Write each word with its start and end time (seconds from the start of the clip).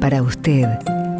Para 0.00 0.22
usted, 0.22 0.66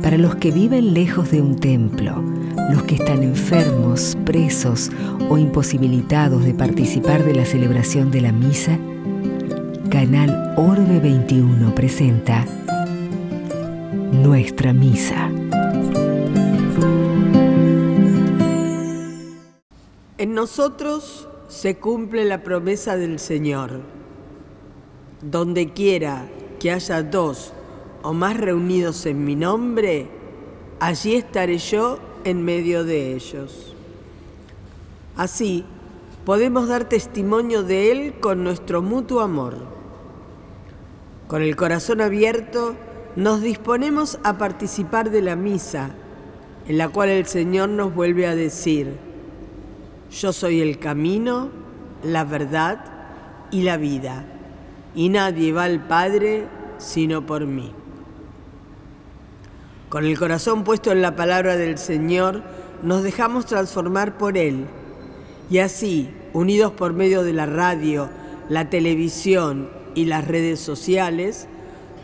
para 0.03 0.17
los 0.17 0.37
que 0.37 0.53
viven 0.53 0.95
lejos 0.95 1.31
de 1.33 1.41
un 1.41 1.57
templo, 1.57 2.23
los 2.71 2.85
que 2.85 2.95
están 2.95 3.23
enfermos, 3.23 4.17
presos 4.25 4.93
o 5.29 5.39
imposibilitados 5.39 6.45
de 6.45 6.55
participar 6.55 7.25
de 7.25 7.35
la 7.35 7.45
celebración 7.45 8.11
de 8.11 8.21
la 8.21 8.33
misa, 8.33 8.79
Canal 9.91 10.55
Orbe 10.57 11.01
21 11.01 11.75
presenta 11.75 12.45
Nuestra 14.13 14.73
Misa. 14.73 15.31
En 20.19 20.35
nosotros 20.35 21.29
se 21.49 21.77
cumple 21.77 22.25
la 22.25 22.43
promesa 22.43 22.97
del 22.97 23.19
Señor. 23.19 23.81
Donde 25.23 25.73
quiera 25.73 26.29
haya 26.71 27.03
dos 27.03 27.53
o 28.03 28.13
más 28.13 28.37
reunidos 28.37 29.05
en 29.07 29.25
mi 29.25 29.35
nombre, 29.35 30.09
allí 30.81 31.15
estaré 31.15 31.59
yo 31.59 31.99
en 32.25 32.45
medio 32.45 32.85
de 32.85 33.15
ellos. 33.15 33.75
Así, 35.17 35.65
podemos 36.25 36.69
dar 36.69 36.89
testimonio 36.89 37.63
de 37.63 37.91
Él 37.91 38.15
con 38.21 38.45
nuestro 38.45 38.83
mutuo 38.83 39.21
amor. 39.21 39.55
Con 41.29 41.43
el 41.43 41.57
corazón 41.57 42.01
abierto, 42.01 42.77
nos 43.17 43.43
disponemos 43.43 44.19
a 44.25 44.37
participar 44.39 45.11
de 45.11 45.23
la 45.23 45.37
misa, 45.37 45.91
en 46.69 46.79
la 46.79 46.89
cual 46.89 47.09
el 47.09 47.27
Señor 47.27 47.71
nos 47.71 47.95
vuelve 47.95 48.27
a 48.27 48.35
decir, 48.35 48.99
yo 50.11 50.33
soy 50.33 50.61
el 50.61 50.79
camino, 50.79 51.49
la 52.03 52.25
verdad 52.25 52.85
y 53.51 53.63
la 53.63 53.77
vida, 53.77 54.25
y 54.95 55.09
nadie 55.09 55.53
va 55.53 55.65
al 55.65 55.87
Padre 55.87 56.47
sino 56.79 57.27
por 57.27 57.47
mí. 57.47 57.73
Con 59.89 60.05
el 60.05 60.19
corazón 60.19 60.65
puesto 60.65 60.91
en 60.93 61.03
la 61.03 61.17
palabra 61.17 61.57
del 61.57 61.79
Señor, 61.79 62.43
nos 62.83 63.03
dejamos 63.03 63.47
transformar 63.47 64.19
por 64.19 64.37
Él. 64.37 64.67
Y 65.49 65.59
así, 65.59 66.11
unidos 66.33 66.73
por 66.73 66.93
medio 66.93 67.23
de 67.23 67.33
la 67.33 67.47
radio, 67.47 68.09
la 68.49 68.69
televisión 68.69 69.71
y 69.95 70.07
las 70.07 70.27
redes 70.27 70.61
sociales, 70.61 71.47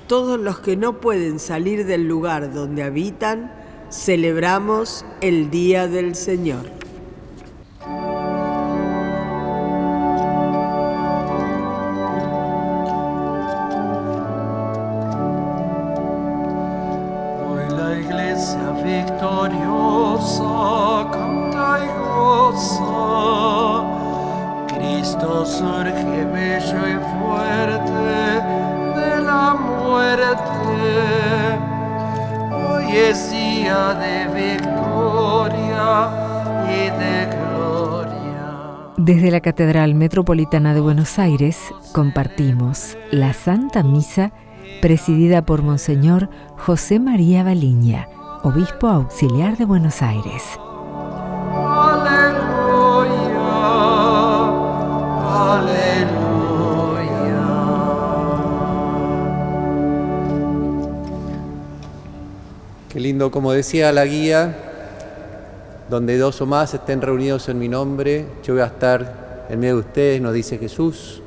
todos 0.06 0.38
los 0.38 0.60
que 0.60 0.76
no 0.76 1.00
pueden 1.00 1.38
salir 1.38 1.86
del 1.86 2.06
lugar 2.06 2.52
donde 2.52 2.82
habitan, 2.82 3.52
celebramos 3.90 5.04
el 5.20 5.50
Día 5.50 5.88
del 5.88 6.14
Señor. 6.14 6.81
Desde 39.04 39.32
la 39.32 39.40
Catedral 39.40 39.96
Metropolitana 39.96 40.74
de 40.74 40.80
Buenos 40.80 41.18
Aires 41.18 41.58
compartimos 41.92 42.96
la 43.10 43.32
Santa 43.32 43.82
Misa 43.82 44.32
presidida 44.80 45.44
por 45.44 45.62
Monseñor 45.62 46.30
José 46.56 47.00
María 47.00 47.42
Baliña, 47.42 48.06
Obispo 48.44 48.86
Auxiliar 48.86 49.56
de 49.56 49.64
Buenos 49.64 50.02
Aires. 50.02 50.44
Qué 62.88 63.00
lindo, 63.00 63.32
como 63.32 63.50
decía 63.50 63.90
la 63.90 64.04
guía, 64.04 64.71
donde 65.88 66.18
dos 66.18 66.40
o 66.40 66.46
más 66.46 66.74
estén 66.74 67.02
reunidos 67.02 67.48
en 67.48 67.58
mi 67.58 67.68
nombre, 67.68 68.26
yo 68.42 68.54
voy 68.54 68.62
a 68.62 68.66
estar 68.66 69.46
en 69.48 69.60
medio 69.60 69.74
de 69.74 69.80
ustedes, 69.80 70.20
nos 70.20 70.34
dice 70.34 70.58
Jesús. 70.58 71.22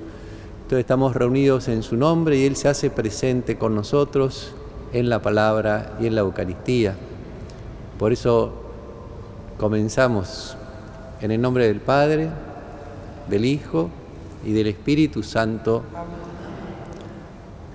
Entonces 0.58 0.80
estamos 0.80 1.16
reunidos 1.16 1.68
en 1.68 1.84
su 1.84 1.96
nombre 1.96 2.38
y 2.38 2.46
Él 2.46 2.56
se 2.56 2.68
hace 2.68 2.90
presente 2.90 3.58
con 3.58 3.76
nosotros 3.76 4.54
en 4.94 5.10
la 5.10 5.22
palabra 5.22 5.96
y 6.00 6.08
en 6.08 6.16
la 6.16 6.22
Eucaristía. 6.22 6.96
Por 8.00 8.12
eso 8.12 8.54
comenzamos 9.58 10.58
en 11.22 11.32
el 11.32 11.40
nombre 11.40 11.68
del 11.68 11.82
Padre, 11.82 12.30
del 13.30 13.46
Hijo 13.46 13.90
y 14.46 14.54
del 14.54 14.68
Espíritu 14.68 15.22
Santo. 15.22 15.84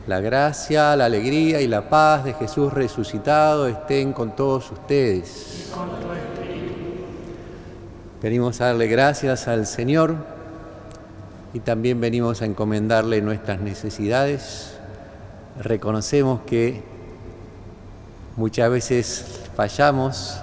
La 0.06 0.20
gracia, 0.20 0.96
la 0.96 1.04
alegría 1.04 1.60
y 1.60 1.68
la 1.68 1.88
paz 1.88 2.24
de 2.24 2.34
Jesús 2.34 2.72
resucitado 2.72 3.68
estén 3.68 4.12
con 4.12 4.34
todos 4.34 4.70
ustedes. 4.72 5.70
Venimos 8.22 8.60
a 8.60 8.66
darle 8.66 8.86
gracias 8.86 9.48
al 9.48 9.64
Señor 9.64 10.14
y 11.54 11.60
también 11.60 12.02
venimos 12.02 12.42
a 12.42 12.44
encomendarle 12.44 13.22
nuestras 13.22 13.60
necesidades. 13.60 14.76
Reconocemos 15.58 16.40
que 16.42 16.82
muchas 18.36 18.70
veces 18.70 19.40
fallamos 19.56 20.38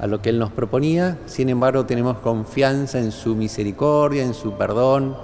a 0.00 0.06
lo 0.06 0.22
que 0.22 0.28
Él 0.28 0.38
nos 0.38 0.52
proponía, 0.52 1.18
sin 1.26 1.48
embargo 1.48 1.86
tenemos 1.86 2.18
confianza 2.18 3.00
en 3.00 3.10
su 3.10 3.34
misericordia, 3.34 4.22
en 4.22 4.32
su 4.32 4.52
perdón, 4.52 5.16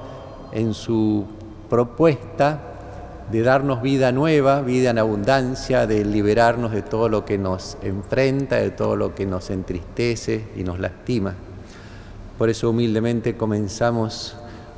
en 0.51 0.75
su 0.75 1.27
propuesta 1.71 2.61
de 3.31 3.43
darnos 3.43 3.83
vida 3.83 4.11
nueva, 4.11 4.63
vida 4.63 4.91
en 4.91 4.99
abundancia, 4.99 5.87
de 5.87 6.05
liberarnos 6.05 6.73
de 6.73 6.83
todo 6.83 7.09
lo 7.09 7.25
que 7.25 7.39
nos 7.39 7.79
enfrenta, 7.83 8.57
de 8.57 8.71
todo 8.71 8.97
lo 8.97 9.15
que 9.15 9.27
nos 9.27 9.51
entristece 9.51 10.45
y 10.57 10.65
nos 10.65 10.81
lastima. 10.81 11.35
Por 12.39 12.49
eso 12.49 12.71
humildemente 12.71 13.37
comenzamos 13.37 14.37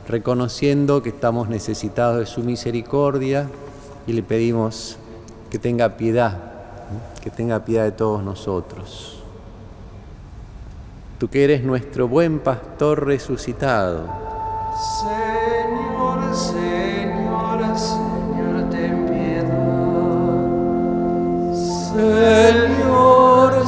reconociendo 0.09 1.03
que 1.03 1.11
estamos 1.11 1.51
necesitados 1.51 2.19
de 2.19 2.25
su 2.25 2.41
misericordia 2.43 3.51
y 4.07 4.15
le 4.15 4.23
pedimos 4.23 4.97
que 5.51 5.59
tenga 5.59 5.99
piedad, 5.99 6.39
que 7.23 7.29
tenga 7.29 7.63
piedad 7.63 7.85
de 7.85 7.93
todos 7.93 8.25
nosotros. 8.25 9.23
Tú 11.19 11.29
que 11.29 11.45
eres 11.45 11.63
nuestro 11.63 12.09
buen 12.09 12.39
pastor 12.39 13.05
resucitado. 13.05 14.09
Señor, 15.03 16.35
Señor, 16.35 17.77
Señor, 17.77 18.71
ten 18.71 19.07
piedad. 19.07 19.51
Señor, 21.93 22.70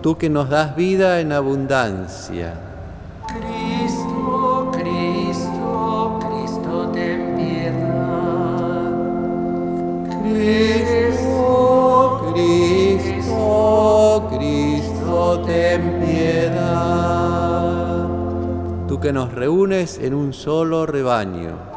Tú 0.00 0.16
que 0.16 0.30
nos 0.30 0.48
das 0.48 0.74
vida 0.74 1.20
en 1.20 1.32
abundancia. 1.32 2.54
Cristo, 3.26 4.70
Cristo, 4.72 6.18
Cristo, 6.20 6.88
ten 6.94 7.36
piedad. 7.36 8.92
Cristo, 10.22 12.32
Cristo, 12.32 14.28
Cristo, 14.30 15.42
ten 15.46 16.00
piedad. 16.00 18.08
Tú 18.88 18.98
que 18.98 19.12
nos 19.12 19.34
reúnes 19.34 19.98
en 19.98 20.14
un 20.14 20.32
solo 20.32 20.86
rebaño. 20.86 21.69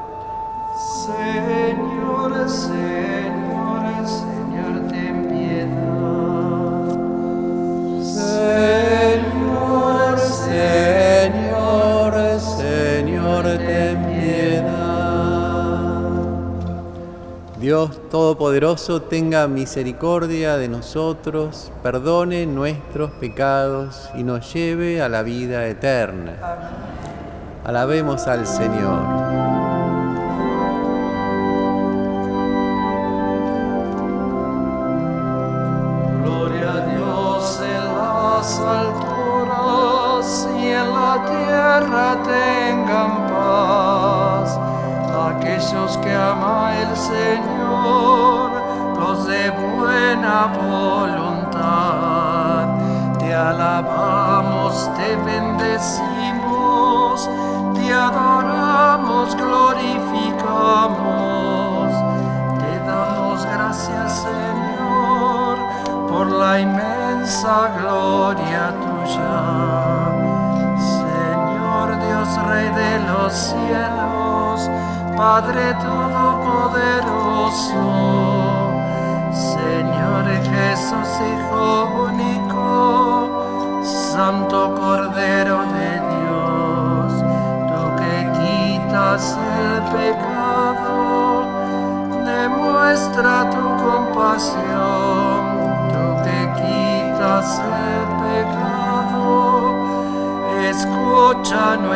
Señor, 1.04 2.32
Señor, 2.48 3.84
Señor, 4.08 4.88
ten 4.90 5.28
piedad. 5.28 6.88
Señor, 8.82 10.18
Señor, 10.18 12.14
Señor, 12.40 13.44
ten 13.44 13.98
piedad. 14.06 14.64
Dios 17.60 18.00
Todopoderoso 18.10 19.02
tenga 19.02 19.50
misericordia 19.50 20.56
de 20.56 20.70
nosotros, 20.70 21.70
perdone 21.84 22.46
nuestros 22.46 23.12
pecados 23.12 24.10
y 24.16 24.24
nos 24.24 24.54
lleve 24.54 25.02
a 25.02 25.10
la 25.10 25.22
vida 25.22 25.68
eterna. 25.68 26.38
Alabemos 27.66 28.26
al 28.28 28.48
Señor. 28.48 29.43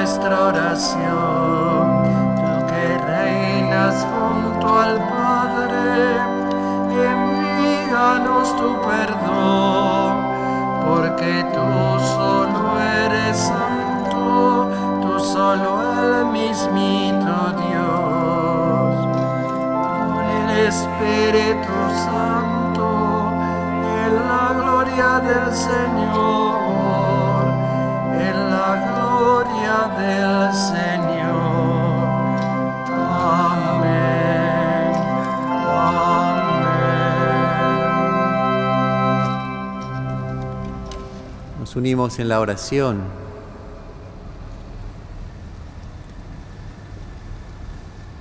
Nuestra 0.07 0.45
oración. 0.45 2.03
Tú 2.37 2.65
que 2.67 2.97
reinas 2.97 4.07
junto 4.09 4.79
al 4.79 4.95
Padre, 4.99 6.15
envíanos 7.11 8.55
tu 8.55 8.69
perdón, 8.87 10.11
porque 10.87 11.45
tú 11.53 11.99
solo 12.15 12.79
eres 13.03 13.37
santo, 13.37 14.69
tú 15.01 15.19
solo 15.19 15.69
el 15.99 16.25
mismito 16.27 17.35
Dios. 17.63 18.95
el 20.39 20.49
Espíritu 20.71 21.77
Santo, 22.05 22.87
en 24.05 24.11
la 24.29 24.53
gloria 24.57 25.19
del 25.19 25.53
Señor 25.53 26.66
del 29.97 30.53
Señor. 30.53 31.37
Amén. 32.89 33.97
Nos 41.59 41.75
unimos 41.75 42.19
en 42.19 42.29
la 42.29 42.39
oración. 42.39 43.01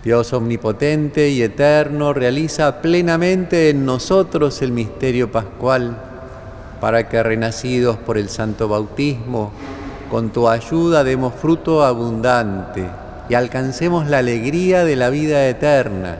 Dios 0.02 0.32
omnipotente 0.32 1.30
y 1.30 1.42
eterno 1.42 2.12
realiza 2.12 2.80
plenamente 2.80 3.70
en 3.70 3.84
nosotros 3.84 4.62
el 4.62 4.70
misterio 4.70 5.32
pascual 5.32 5.96
para 6.80 7.08
que 7.08 7.20
renacidos 7.24 7.96
por 7.96 8.16
el 8.16 8.28
santo 8.28 8.68
bautismo 8.68 9.50
con 10.10 10.30
tu 10.30 10.48
ayuda 10.48 11.04
demos 11.04 11.34
fruto 11.34 11.84
abundante 11.84 12.88
y 13.28 13.34
alcancemos 13.34 14.06
la 14.06 14.18
alegría 14.18 14.84
de 14.84 14.96
la 14.96 15.10
vida 15.10 15.46
eterna. 15.48 16.16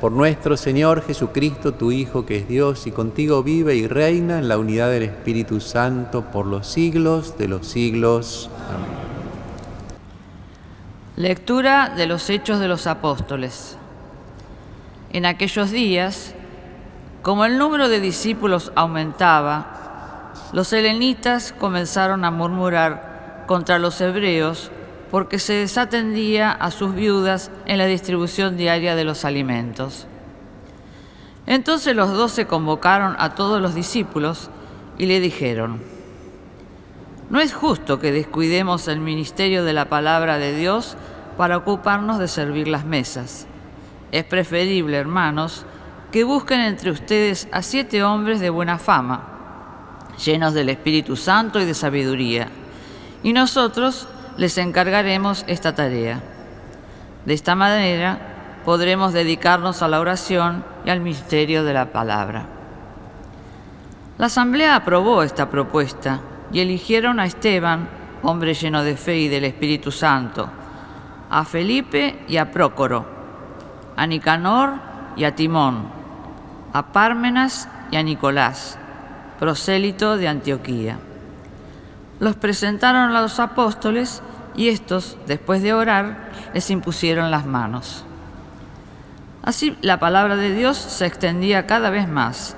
Por 0.00 0.12
nuestro 0.12 0.56
Señor 0.56 1.02
Jesucristo, 1.02 1.72
tu 1.72 1.90
Hijo, 1.90 2.26
que 2.26 2.36
es 2.36 2.48
Dios 2.48 2.86
y 2.86 2.92
contigo 2.92 3.42
vive 3.42 3.74
y 3.74 3.88
reina 3.88 4.38
en 4.38 4.48
la 4.48 4.58
unidad 4.58 4.90
del 4.90 5.04
Espíritu 5.04 5.60
Santo 5.60 6.22
por 6.32 6.46
los 6.46 6.66
siglos 6.66 7.36
de 7.38 7.48
los 7.48 7.66
siglos. 7.66 8.50
Amén. 8.68 9.06
Lectura 11.16 11.94
de 11.96 12.06
los 12.06 12.28
Hechos 12.28 12.60
de 12.60 12.68
los 12.68 12.86
Apóstoles. 12.86 13.78
En 15.14 15.24
aquellos 15.24 15.70
días, 15.70 16.34
como 17.22 17.46
el 17.46 17.56
número 17.56 17.88
de 17.88 18.00
discípulos 18.00 18.70
aumentaba, 18.74 20.34
los 20.52 20.72
helenitas 20.74 21.54
comenzaron 21.58 22.24
a 22.26 22.30
murmurar 22.30 23.05
contra 23.46 23.78
los 23.78 24.00
hebreos 24.00 24.70
porque 25.10 25.38
se 25.38 25.54
desatendía 25.54 26.50
a 26.50 26.70
sus 26.70 26.94
viudas 26.94 27.50
en 27.66 27.78
la 27.78 27.86
distribución 27.86 28.56
diaria 28.56 28.96
de 28.96 29.04
los 29.04 29.24
alimentos. 29.24 30.06
Entonces 31.46 31.94
los 31.94 32.12
doce 32.12 32.46
convocaron 32.46 33.14
a 33.18 33.34
todos 33.34 33.62
los 33.62 33.74
discípulos 33.74 34.50
y 34.98 35.06
le 35.06 35.20
dijeron, 35.20 35.80
no 37.30 37.40
es 37.40 37.54
justo 37.54 37.98
que 37.98 38.12
descuidemos 38.12 38.88
el 38.88 39.00
ministerio 39.00 39.64
de 39.64 39.72
la 39.72 39.86
palabra 39.86 40.38
de 40.38 40.56
Dios 40.56 40.96
para 41.36 41.56
ocuparnos 41.56 42.18
de 42.18 42.28
servir 42.28 42.68
las 42.68 42.84
mesas. 42.84 43.46
Es 44.12 44.24
preferible, 44.24 44.96
hermanos, 44.96 45.66
que 46.10 46.24
busquen 46.24 46.60
entre 46.60 46.90
ustedes 46.90 47.48
a 47.52 47.62
siete 47.62 48.02
hombres 48.02 48.40
de 48.40 48.50
buena 48.50 48.78
fama, 48.78 50.08
llenos 50.24 50.54
del 50.54 50.68
Espíritu 50.68 51.16
Santo 51.16 51.60
y 51.60 51.64
de 51.64 51.74
sabiduría 51.74 52.48
y 53.26 53.32
nosotros 53.32 54.06
les 54.36 54.56
encargaremos 54.56 55.44
esta 55.48 55.74
tarea. 55.74 56.20
De 57.24 57.34
esta 57.34 57.56
manera 57.56 58.60
podremos 58.64 59.12
dedicarnos 59.12 59.82
a 59.82 59.88
la 59.88 59.98
oración 59.98 60.64
y 60.84 60.90
al 60.90 61.00
misterio 61.00 61.64
de 61.64 61.74
la 61.74 61.86
palabra. 61.86 62.46
La 64.16 64.26
asamblea 64.26 64.76
aprobó 64.76 65.24
esta 65.24 65.50
propuesta 65.50 66.20
y 66.52 66.60
eligieron 66.60 67.18
a 67.18 67.26
Esteban, 67.26 67.88
hombre 68.22 68.54
lleno 68.54 68.84
de 68.84 68.96
fe 68.96 69.16
y 69.16 69.28
del 69.28 69.42
Espíritu 69.42 69.90
Santo, 69.90 70.48
a 71.28 71.44
Felipe 71.44 72.24
y 72.28 72.36
a 72.36 72.52
Prócoro, 72.52 73.06
a 73.96 74.06
Nicanor 74.06 74.74
y 75.16 75.24
a 75.24 75.34
Timón, 75.34 75.88
a 76.72 76.92
Pármenas 76.92 77.68
y 77.90 77.96
a 77.96 78.04
Nicolás, 78.04 78.78
prosélito 79.40 80.16
de 80.16 80.28
Antioquía 80.28 81.00
los 82.20 82.36
presentaron 82.36 83.14
a 83.14 83.20
los 83.20 83.38
apóstoles 83.40 84.22
y 84.54 84.68
estos, 84.68 85.18
después 85.26 85.62
de 85.62 85.74
orar, 85.74 86.30
les 86.54 86.70
impusieron 86.70 87.30
las 87.30 87.46
manos. 87.46 88.04
Así 89.42 89.76
la 89.80 90.00
palabra 90.00 90.36
de 90.36 90.54
Dios 90.54 90.76
se 90.76 91.06
extendía 91.06 91.66
cada 91.66 91.90
vez 91.90 92.08
más. 92.08 92.56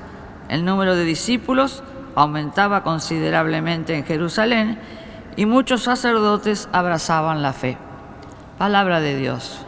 El 0.49 0.65
número 0.65 0.97
de 0.97 1.05
discípulos 1.05 1.83
aumentaba 2.15 2.83
considerablemente 2.83 3.95
en 3.95 4.05
Jerusalén 4.05 4.79
y 5.37 5.47
muchos 5.47 5.83
sacerdotes 5.83 6.69
abrazaban 6.73 7.43
la 7.43 7.53
fe. 7.53 7.77
Palabra 8.57 9.01
de 9.01 9.17
Dios. 9.17 9.68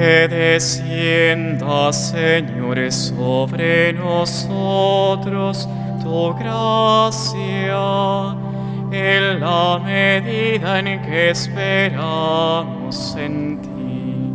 Que 0.00 0.28
descienda, 0.28 1.92
Señor, 1.92 2.90
sobre 2.90 3.92
nosotros 3.92 5.68
tu 6.02 6.34
gracia. 6.36 7.76
En 8.90 9.40
la 9.40 9.78
medida 9.84 10.78
en 10.78 11.02
que 11.02 11.30
esperamos 11.30 13.14
en 13.16 13.60
ti. 13.60 14.32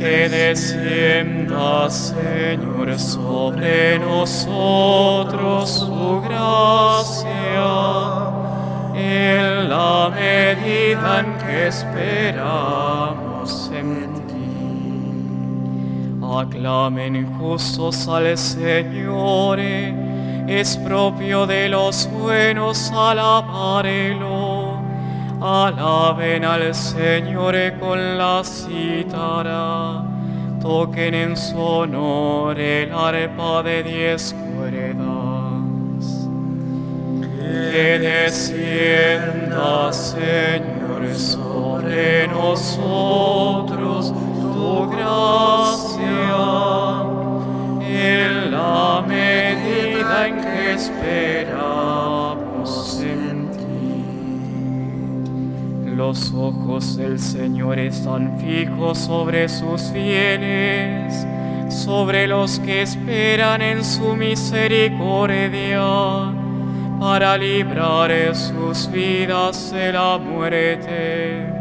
Que 0.00 0.28
descienda, 0.28 1.88
Señor, 1.88 2.98
sobre 2.98 4.00
nosotros 4.00 5.86
tu 5.86 6.20
gracia. 6.22 7.70
En 8.96 9.68
la 9.68 10.10
medida 10.10 11.20
en 11.20 11.38
que 11.38 11.68
esperamos 11.68 13.03
Aclamen 16.40 17.26
justos 17.38 18.08
al 18.08 18.36
Señor, 18.36 19.60
es 19.60 20.76
propio 20.78 21.46
de 21.46 21.68
los 21.68 22.08
buenos 22.10 22.90
alabarlo. 22.92 24.78
Alaben 25.40 26.44
al 26.44 26.74
Señor 26.74 27.54
con 27.78 28.18
la 28.18 28.42
cítara, 28.42 30.02
toquen 30.60 31.14
en 31.14 31.36
su 31.36 31.60
honor 31.60 32.58
el 32.58 32.92
arpa 32.92 33.62
de 33.62 33.82
diez 33.82 34.34
que 37.74 37.98
descienda, 37.98 39.92
Señor, 39.92 41.14
sobre 41.14 42.28
nosotros 42.28 44.14
gracia 44.90 46.44
en 47.80 48.50
la 48.50 49.04
medida 49.06 50.26
en 50.28 50.40
que 50.40 50.72
esperamos 50.72 52.20
en 53.00 53.50
ti. 53.52 54.04
Los 55.94 56.32
ojos 56.34 56.96
del 56.96 57.18
Señor 57.18 57.78
están 57.78 58.38
fijos 58.38 58.98
sobre 58.98 59.48
sus 59.48 59.82
fieles, 59.92 61.26
sobre 61.68 62.26
los 62.26 62.58
que 62.60 62.82
esperan 62.82 63.62
en 63.62 63.84
su 63.84 64.16
misericordia 64.16 65.82
para 67.00 67.36
librar 67.36 68.34
sus 68.34 68.90
vidas 68.90 69.70
de 69.72 69.92
la 69.92 70.18
muerte 70.18 71.53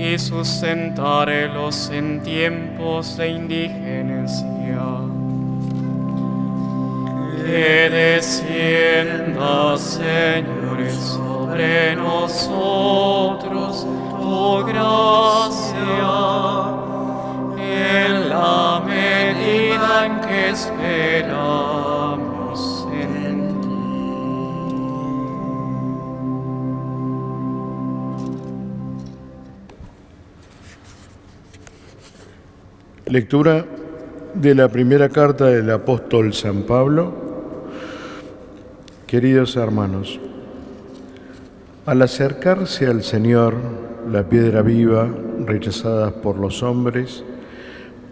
y 0.00 0.18
sustentarlos 0.18 1.90
en 1.90 2.22
tiempos 2.22 3.18
de 3.18 3.28
indigencia. 3.28 4.80
Que 7.44 7.90
descienda, 7.90 9.76
Señor, 9.76 10.90
sobre 10.90 11.96
nosotros 11.96 13.86
tu 14.18 14.64
gracia 14.64 15.60
en 17.58 18.28
la 18.30 18.82
medida 18.86 20.06
en 20.06 20.20
que 20.22 20.50
esperamos 20.50 21.89
Lectura 33.10 33.66
de 34.34 34.54
la 34.54 34.68
primera 34.68 35.08
carta 35.08 35.46
del 35.46 35.68
apóstol 35.70 36.32
San 36.32 36.62
Pablo. 36.62 37.12
Queridos 39.08 39.56
hermanos, 39.56 40.20
al 41.86 42.02
acercarse 42.02 42.86
al 42.86 43.02
Señor, 43.02 43.56
la 44.08 44.28
piedra 44.28 44.62
viva, 44.62 45.12
rechazada 45.44 46.22
por 46.22 46.38
los 46.38 46.62
hombres, 46.62 47.24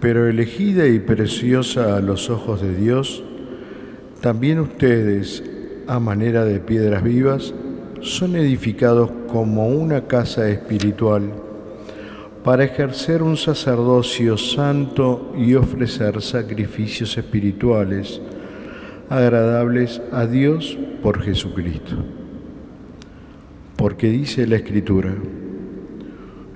pero 0.01 0.27
elegida 0.27 0.89
y 0.89 0.99
preciosa 0.99 1.97
a 1.97 2.01
los 2.01 2.29
ojos 2.29 2.61
de 2.61 2.75
Dios, 2.75 3.23
también 4.21 4.59
ustedes, 4.59 5.45
a 5.87 6.01
manera 6.01 6.45
de 6.45 6.59
piedras 6.59 7.05
vivas, 7.05 7.55
son 8.01 8.35
edificados 8.35 9.13
como 9.29 9.69
una 9.69 10.09
casa 10.09 10.49
espiritual 10.49 11.31
para 12.49 12.65
ejercer 12.65 13.23
un 13.23 13.37
sacerdocio 13.37 14.39
santo 14.39 15.35
y 15.37 15.53
ofrecer 15.53 16.23
sacrificios 16.23 17.19
espirituales 17.19 18.23
agradables 19.11 20.01
a 20.13 20.25
Dios 20.25 20.79
por 21.03 21.21
Jesucristo. 21.21 21.97
Porque 23.77 24.09
dice 24.09 24.47
la 24.47 24.57
Escritura, 24.57 25.15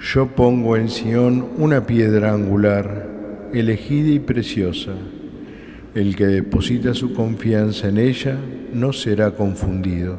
yo 0.01 0.29
pongo 0.29 0.79
en 0.79 0.89
Sión 0.89 1.49
una 1.59 1.85
piedra 1.85 2.33
angular, 2.33 3.51
elegida 3.53 4.13
y 4.13 4.19
preciosa. 4.19 4.93
El 5.95 6.17
que 6.17 6.25
deposita 6.25 6.95
su 6.95 7.13
confianza 7.13 7.91
en 7.91 7.99
ella 7.99 8.39
no 8.73 8.95
será 8.95 9.33
confundido. 9.33 10.17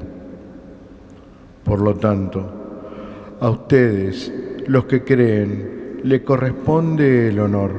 Por 1.64 1.80
lo 1.82 1.96
tanto, 1.96 2.60
a 3.40 3.50
ustedes, 3.50 4.32
los 4.68 4.86
que 4.86 5.04
creen, 5.04 6.00
le 6.04 6.24
corresponde 6.24 7.30
el 7.30 7.40
honor. 7.40 7.72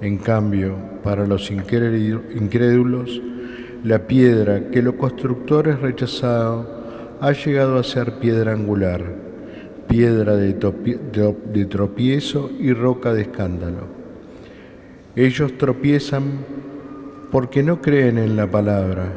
En 0.00 0.18
cambio, 0.18 0.74
para 1.02 1.26
los 1.26 1.50
incrédulos, 1.50 3.20
la 3.84 4.06
piedra 4.06 4.70
que 4.70 4.82
los 4.82 4.94
constructores 4.94 5.80
rechazaron 5.80 6.66
ha 7.20 7.32
llegado 7.32 7.78
a 7.78 7.84
ser 7.84 8.18
piedra 8.18 8.52
angular, 8.52 9.02
piedra 9.88 10.36
de, 10.36 10.54
de 10.54 11.64
tropiezo 11.66 12.50
y 12.58 12.72
roca 12.72 13.12
de 13.12 13.22
escándalo. 13.22 13.86
Ellos 15.14 15.56
tropiezan 15.58 16.22
porque 17.30 17.62
no 17.62 17.80
creen 17.80 18.18
en 18.18 18.36
la 18.36 18.50
palabra. 18.50 19.12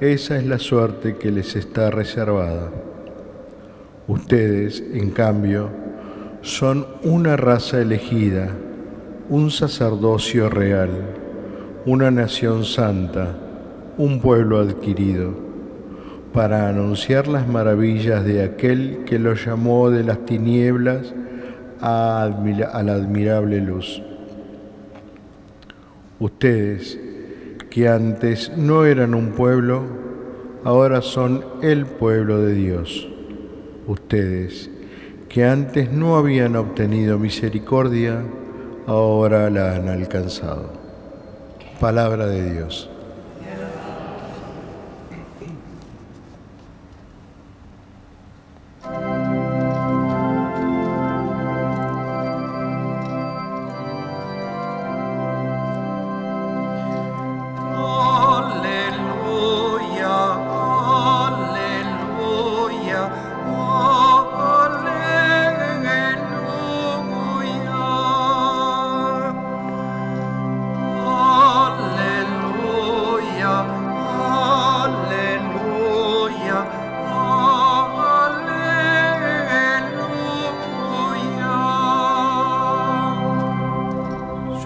Esa 0.00 0.36
es 0.36 0.46
la 0.46 0.58
suerte 0.58 1.16
que 1.16 1.30
les 1.30 1.56
está 1.56 1.90
reservada. 1.90 2.70
Ustedes, 4.08 4.82
en 4.92 5.10
cambio, 5.10 5.70
son 6.46 6.86
una 7.02 7.36
raza 7.36 7.80
elegida, 7.80 8.48
un 9.28 9.50
sacerdocio 9.50 10.48
real, 10.48 10.90
una 11.86 12.12
nación 12.12 12.64
santa, 12.64 13.34
un 13.98 14.20
pueblo 14.20 14.60
adquirido, 14.60 15.34
para 16.32 16.68
anunciar 16.68 17.26
las 17.26 17.48
maravillas 17.48 18.24
de 18.24 18.44
aquel 18.44 19.02
que 19.06 19.18
los 19.18 19.44
llamó 19.44 19.90
de 19.90 20.04
las 20.04 20.24
tinieblas 20.24 21.12
a, 21.80 22.30
la 22.32 22.92
admirable 22.92 23.60
luz. 23.60 24.00
Ustedes, 26.20 26.96
que 27.70 27.88
antes 27.88 28.56
no 28.56 28.84
eran 28.84 29.14
un 29.14 29.32
pueblo, 29.32 29.82
ahora 30.62 31.02
son 31.02 31.44
el 31.60 31.86
pueblo 31.86 32.40
de 32.40 32.54
Dios. 32.54 33.08
Ustedes, 33.88 34.70
que 35.36 35.44
antes 35.44 35.92
no 35.92 36.16
habían 36.16 36.56
obtenido 36.56 37.18
misericordia, 37.18 38.22
ahora 38.86 39.50
la 39.50 39.74
han 39.74 39.86
alcanzado. 39.90 40.70
Palabra 41.78 42.26
de 42.26 42.54
Dios. 42.54 42.88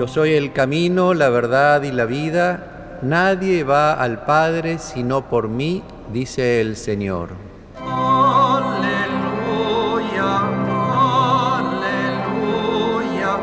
Yo 0.00 0.08
soy 0.08 0.32
el 0.32 0.54
camino, 0.54 1.12
la 1.12 1.28
verdad 1.28 1.82
y 1.82 1.92
la 1.92 2.06
vida. 2.06 2.98
Nadie 3.02 3.64
va 3.64 3.92
al 3.92 4.24
Padre 4.24 4.78
sino 4.78 5.28
por 5.28 5.50
mí, 5.50 5.82
dice 6.10 6.62
el 6.62 6.76
Señor. 6.76 7.28
Aleluya, 7.76 8.78
aleluya, 11.58 13.28
aleluya. 13.28 13.40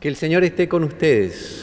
Que 0.00 0.08
el 0.08 0.16
Señor 0.16 0.44
esté 0.44 0.66
con 0.66 0.84
ustedes. 0.84 1.57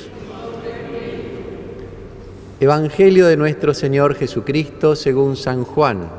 Evangelio 2.58 3.28
de 3.28 3.36
nuestro 3.36 3.74
Señor 3.74 4.16
Jesucristo 4.16 4.96
según 4.96 5.36
San 5.36 5.66
Juan. 5.66 6.10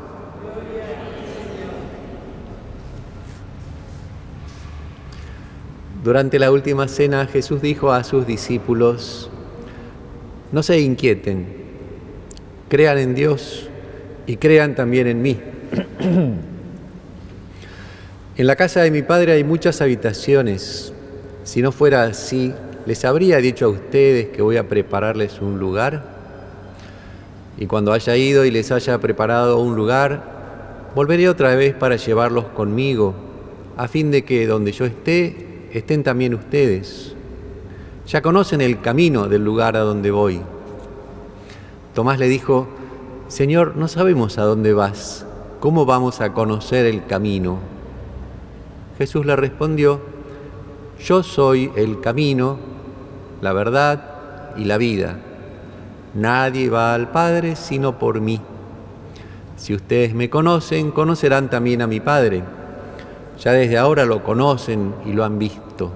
Durante 6.05 6.39
la 6.39 6.53
última 6.53 6.89
cena 6.89 7.27
Jesús 7.27 7.63
dijo 7.63 7.91
a 7.91 8.05
sus 8.05 8.27
discípulos, 8.27 9.31
no 10.53 10.63
se 10.63 10.79
inquieten, 10.79 11.47
crean 12.69 12.99
en 12.99 13.15
Dios 13.15 13.71
y 14.27 14.37
crean 14.37 14.75
también 14.75 15.07
en 15.07 15.23
mí. 15.23 15.41
En 18.39 18.47
la 18.47 18.55
casa 18.55 18.83
de 18.83 18.91
mi 18.91 19.01
Padre 19.01 19.33
hay 19.33 19.45
muchas 19.45 19.81
habitaciones. 19.81 20.93
Si 21.45 21.63
no 21.63 21.73
fuera 21.73 22.03
así, 22.03 22.53
les 22.85 23.03
habría 23.07 23.39
dicho 23.39 23.65
a 23.65 23.69
ustedes 23.69 24.29
que 24.29 24.43
voy 24.43 24.59
a 24.59 24.69
prepararles 24.69 25.41
un 25.41 25.59
lugar. 25.59 26.16
Y 27.59 27.67
cuando 27.67 27.93
haya 27.93 28.17
ido 28.17 28.45
y 28.45 28.51
les 28.51 28.71
haya 28.71 28.99
preparado 28.99 29.59
un 29.59 29.77
lugar, 29.77 30.91
volveré 30.95 31.29
otra 31.29 31.55
vez 31.55 31.75
para 31.75 31.97
llevarlos 31.97 32.47
conmigo, 32.47 33.15
a 33.77 33.89
fin 33.89 34.11
de 34.11 34.25
que 34.25 34.47
donde 34.47 34.73
yo 34.73 34.85
esté, 34.85 35.69
estén 35.73 36.03
también 36.03 36.35
ustedes. 36.35 37.15
Ya 38.07 38.23
conocen 38.23 38.61
el 38.61 38.81
camino 38.81 39.29
del 39.29 39.45
lugar 39.45 39.77
a 39.77 39.81
donde 39.81 40.11
voy. 40.11 40.41
Tomás 41.95 42.19
le 42.19 42.29
dijo, 42.29 42.69
Señor, 43.29 43.77
no 43.77 43.89
sabemos 43.89 44.39
a 44.39 44.43
dónde 44.43 44.73
vas, 44.73 45.27
¿cómo 45.61 45.87
vamos 45.87 46.21
a 46.21 46.33
conocer 46.33 46.87
el 46.87 47.07
camino? 47.07 47.59
Jesús 48.99 49.27
le 49.27 49.35
respondió, 49.35 50.01
Yo 51.03 51.23
soy 51.23 51.71
el 51.75 52.01
camino, 52.01 52.59
la 53.41 53.53
verdad 53.53 54.55
y 54.57 54.65
la 54.65 54.79
vida. 54.79 55.19
Nadie 56.17 56.71
va 56.71 56.95
al 56.95 57.11
Padre 57.11 57.57
sino 57.57 57.99
por 57.99 58.23
mí. 58.23 58.41
Si 59.57 59.75
ustedes 59.75 60.15
me 60.15 60.31
conocen, 60.31 60.91
conocerán 60.91 61.51
también 61.51 61.83
a 61.83 61.87
mi 61.87 62.01
Padre. 62.01 62.43
Ya 63.39 63.53
desde 63.53 63.77
ahora 63.77 64.07
lo 64.07 64.25
conocen 64.25 64.95
y 65.05 65.13
lo 65.13 65.25
han 65.25 65.39
visto. 65.39 65.93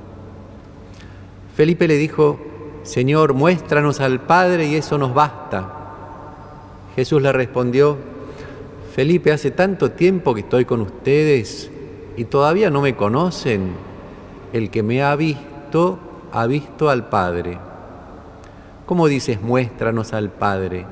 Felipe 1.55 1.89
le 1.89 1.95
dijo, 1.95 2.39
Señor, 2.83 3.33
muéstranos 3.33 4.01
al 4.01 4.21
Padre 4.21 4.67
y 4.67 4.75
eso 4.75 4.99
nos 4.99 5.15
basta. 5.15 5.73
Jesús 6.97 7.23
le 7.23 7.33
respondió, 7.33 7.97
Felipe, 8.95 9.33
hace 9.33 9.51
tanto 9.51 9.93
tiempo 9.93 10.35
que 10.35 10.41
estoy 10.41 10.67
con 10.67 10.83
ustedes 10.83 11.71
y 12.19 12.25
todavía 12.25 12.69
no 12.69 12.83
me 12.83 12.95
conocen. 12.95 13.73
El 14.53 14.69
que 14.69 14.83
me 14.83 15.03
ha 15.03 15.17
visto, 15.17 15.99
ha 16.31 16.47
visto 16.47 16.91
al 16.91 17.09
Padre. 17.09 17.70
¿Cómo 18.91 19.07
dices, 19.07 19.41
muéstranos 19.41 20.13
al 20.13 20.31
Padre? 20.31 20.85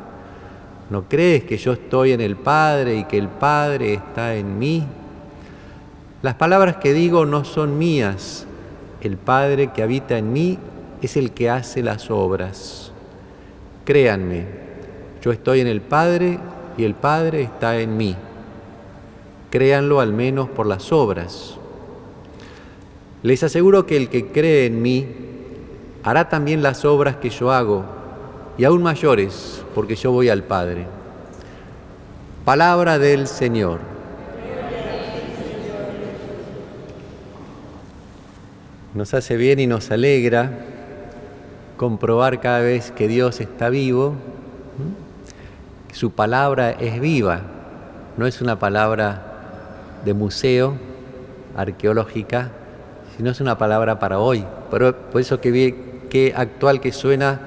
¿No 0.89 1.09
crees 1.09 1.43
que 1.43 1.57
yo 1.57 1.73
estoy 1.73 2.13
en 2.13 2.21
el 2.21 2.37
Padre 2.37 2.95
y 2.95 3.03
que 3.07 3.19
el 3.19 3.27
Padre 3.27 3.95
está 3.95 4.37
en 4.37 4.57
mí? 4.57 4.85
Las 6.23 6.37
palabras 6.37 6.77
que 6.77 6.93
digo 6.93 7.27
no 7.27 7.45
son 7.45 7.77
mías. 7.77 8.47
El 9.01 9.17
Padre 9.17 9.73
que 9.73 9.83
habita 9.83 10.17
en 10.17 10.33
mí 10.33 10.61
es 11.03 11.17
el 11.17 11.33
que 11.33 11.51
hace 11.51 11.83
las 11.83 12.09
obras. 12.09 12.93
Créanme, 13.85 14.47
yo 15.21 15.33
estoy 15.33 15.59
en 15.59 15.67
el 15.67 15.81
Padre 15.81 16.39
y 16.77 16.85
el 16.85 16.95
Padre 16.95 17.43
está 17.43 17.81
en 17.81 17.97
mí. 17.97 18.15
Créanlo 19.51 19.99
al 19.99 20.13
menos 20.13 20.49
por 20.49 20.67
las 20.69 20.93
obras. 20.93 21.57
Les 23.25 23.43
aseguro 23.43 23.87
que 23.87 23.97
el 23.97 24.09
que 24.09 24.29
cree 24.29 24.67
en 24.67 24.83
mí 24.83 25.28
hará 26.09 26.31
también 26.31 26.63
las 26.63 26.87
obras 26.87 27.17
que 27.17 27.29
yo 27.29 27.53
hago, 27.53 27.85
y 28.57 28.65
aún 28.65 28.83
mayores, 28.83 29.63
porque 29.75 29.95
yo 29.95 30.11
voy 30.11 30.31
al 30.31 30.43
Padre. 30.43 30.87
Palabra 32.47 32.99
del 32.99 33.27
Señor. 33.27 33.81
Nos 38.95 39.13
hace 39.13 39.37
bien 39.37 39.61
y 39.61 39.67
nos 39.67 39.91
alegra 39.91 40.51
comprobar 41.77 42.41
cada 42.41 42.61
vez 42.61 42.91
que 42.91 43.07
Dios 43.07 43.43
está 43.43 43.69
vivo, 43.69 44.15
su 45.93 46.13
palabra 46.13 46.71
es 46.71 47.03
viva, 47.03 47.43
no 48.17 48.27
es 48.27 48.41
una 48.41 48.59
palabra 48.59 49.21
de 50.07 50.15
museo, 50.15 50.75
arqueológica, 51.55 52.51
sino 53.15 53.31
es 53.31 53.43
una 53.43 53.59
palabra 53.59 53.99
para 53.99 54.19
hoy. 54.21 54.47
Por 54.71 54.97
eso 55.21 55.39
que, 55.39 55.88
que 56.09 56.33
actual 56.37 56.81
que 56.81 56.93
suena 56.93 57.41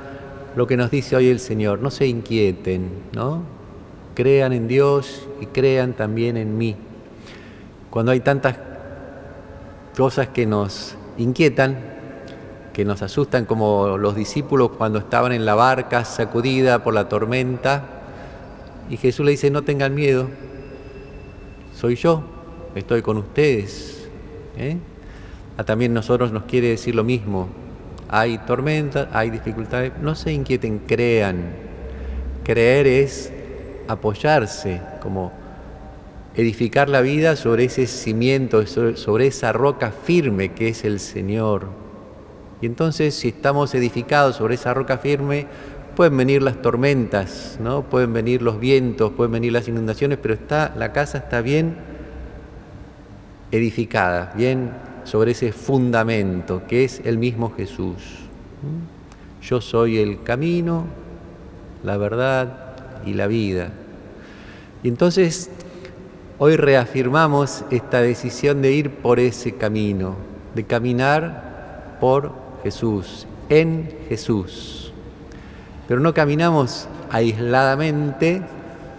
lo 0.55 0.67
que 0.67 0.77
nos 0.77 0.91
dice 0.91 1.15
hoy 1.15 1.29
el 1.29 1.39
Señor, 1.39 1.79
no 1.79 1.91
se 1.91 2.07
inquieten, 2.07 2.89
¿no? 3.13 3.43
Crean 4.15 4.53
en 4.53 4.67
Dios 4.67 5.27
y 5.39 5.45
crean 5.47 5.93
también 5.93 6.37
en 6.37 6.57
mí. 6.57 6.75
Cuando 7.89 8.11
hay 8.11 8.19
tantas 8.19 8.57
cosas 9.95 10.29
que 10.29 10.45
nos 10.45 10.95
inquietan, 11.17 11.77
que 12.73 12.85
nos 12.85 13.01
asustan 13.01 13.45
como 13.45 13.97
los 13.97 14.15
discípulos 14.15 14.71
cuando 14.77 14.99
estaban 14.99 15.31
en 15.33 15.45
la 15.45 15.55
barca 15.55 16.05
sacudida 16.05 16.83
por 16.83 16.93
la 16.93 17.09
tormenta. 17.09 17.83
Y 18.89 18.97
Jesús 18.97 19.25
le 19.25 19.31
dice, 19.31 19.49
no 19.51 19.61
tengan 19.61 19.93
miedo, 19.93 20.27
soy 21.75 21.95
yo, 21.95 22.23
estoy 22.75 23.01
con 23.01 23.17
ustedes. 23.17 24.09
¿eh? 24.57 24.77
A 25.57 25.63
también 25.63 25.93
nosotros 25.93 26.31
nos 26.31 26.43
quiere 26.43 26.69
decir 26.69 26.95
lo 26.95 27.03
mismo. 27.03 27.60
Hay 28.11 28.37
tormentas, 28.39 29.07
hay 29.13 29.29
dificultades, 29.29 29.93
no 30.01 30.15
se 30.15 30.33
inquieten, 30.33 30.79
crean. 30.79 31.53
Creer 32.43 32.85
es 32.85 33.31
apoyarse, 33.87 34.81
como 35.01 35.31
edificar 36.35 36.89
la 36.89 37.01
vida 37.01 37.35
sobre 37.35 37.65
ese 37.65 37.87
cimiento, 37.87 38.65
sobre 38.67 39.27
esa 39.27 39.53
roca 39.53 39.91
firme 39.91 40.53
que 40.53 40.67
es 40.67 40.83
el 40.83 40.99
Señor. 40.99 41.67
Y 42.61 42.65
entonces 42.65 43.15
si 43.15 43.29
estamos 43.29 43.73
edificados 43.73 44.35
sobre 44.35 44.55
esa 44.55 44.73
roca 44.73 44.97
firme, 44.97 45.47
pueden 45.95 46.15
venir 46.17 46.41
las 46.41 46.61
tormentas, 46.61 47.57
¿no? 47.61 47.83
Pueden 47.83 48.13
venir 48.13 48.41
los 48.41 48.59
vientos, 48.59 49.11
pueden 49.11 49.31
venir 49.31 49.51
las 49.51 49.67
inundaciones, 49.67 50.19
pero 50.21 50.33
está 50.33 50.73
la 50.75 50.91
casa 50.93 51.17
está 51.17 51.41
bien 51.41 51.75
edificada, 53.51 54.31
bien 54.35 54.71
sobre 55.03 55.31
ese 55.31 55.51
fundamento 55.51 56.63
que 56.67 56.83
es 56.83 57.01
el 57.05 57.17
mismo 57.17 57.53
Jesús. 57.55 57.97
Yo 59.41 59.61
soy 59.61 59.97
el 59.97 60.23
camino, 60.23 60.85
la 61.83 61.97
verdad 61.97 62.75
y 63.05 63.13
la 63.13 63.27
vida. 63.27 63.71
Y 64.83 64.87
entonces 64.87 65.49
Hoy 66.43 66.55
reafirmamos 66.55 67.63
esta 67.69 68.01
decisión 68.01 68.63
de 68.63 68.71
ir 68.71 68.89
por 68.89 69.19
ese 69.19 69.57
camino, 69.57 70.15
de 70.55 70.63
caminar 70.63 71.97
por 71.99 72.31
Jesús, 72.63 73.27
en 73.47 73.95
Jesús. 74.09 74.91
Pero 75.87 75.99
no 75.99 76.15
caminamos 76.15 76.87
aisladamente, 77.11 78.41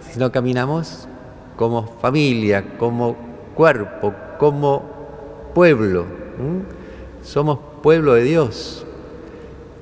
sino 0.09 0.31
caminamos 0.31 1.09
como 1.57 1.85
familia, 1.85 2.77
como 2.77 3.17
cuerpo, 3.55 4.13
como 4.39 4.92
pueblo. 5.53 6.05
Somos 7.23 7.59
pueblo 7.81 8.13
de 8.13 8.23
Dios. 8.23 8.85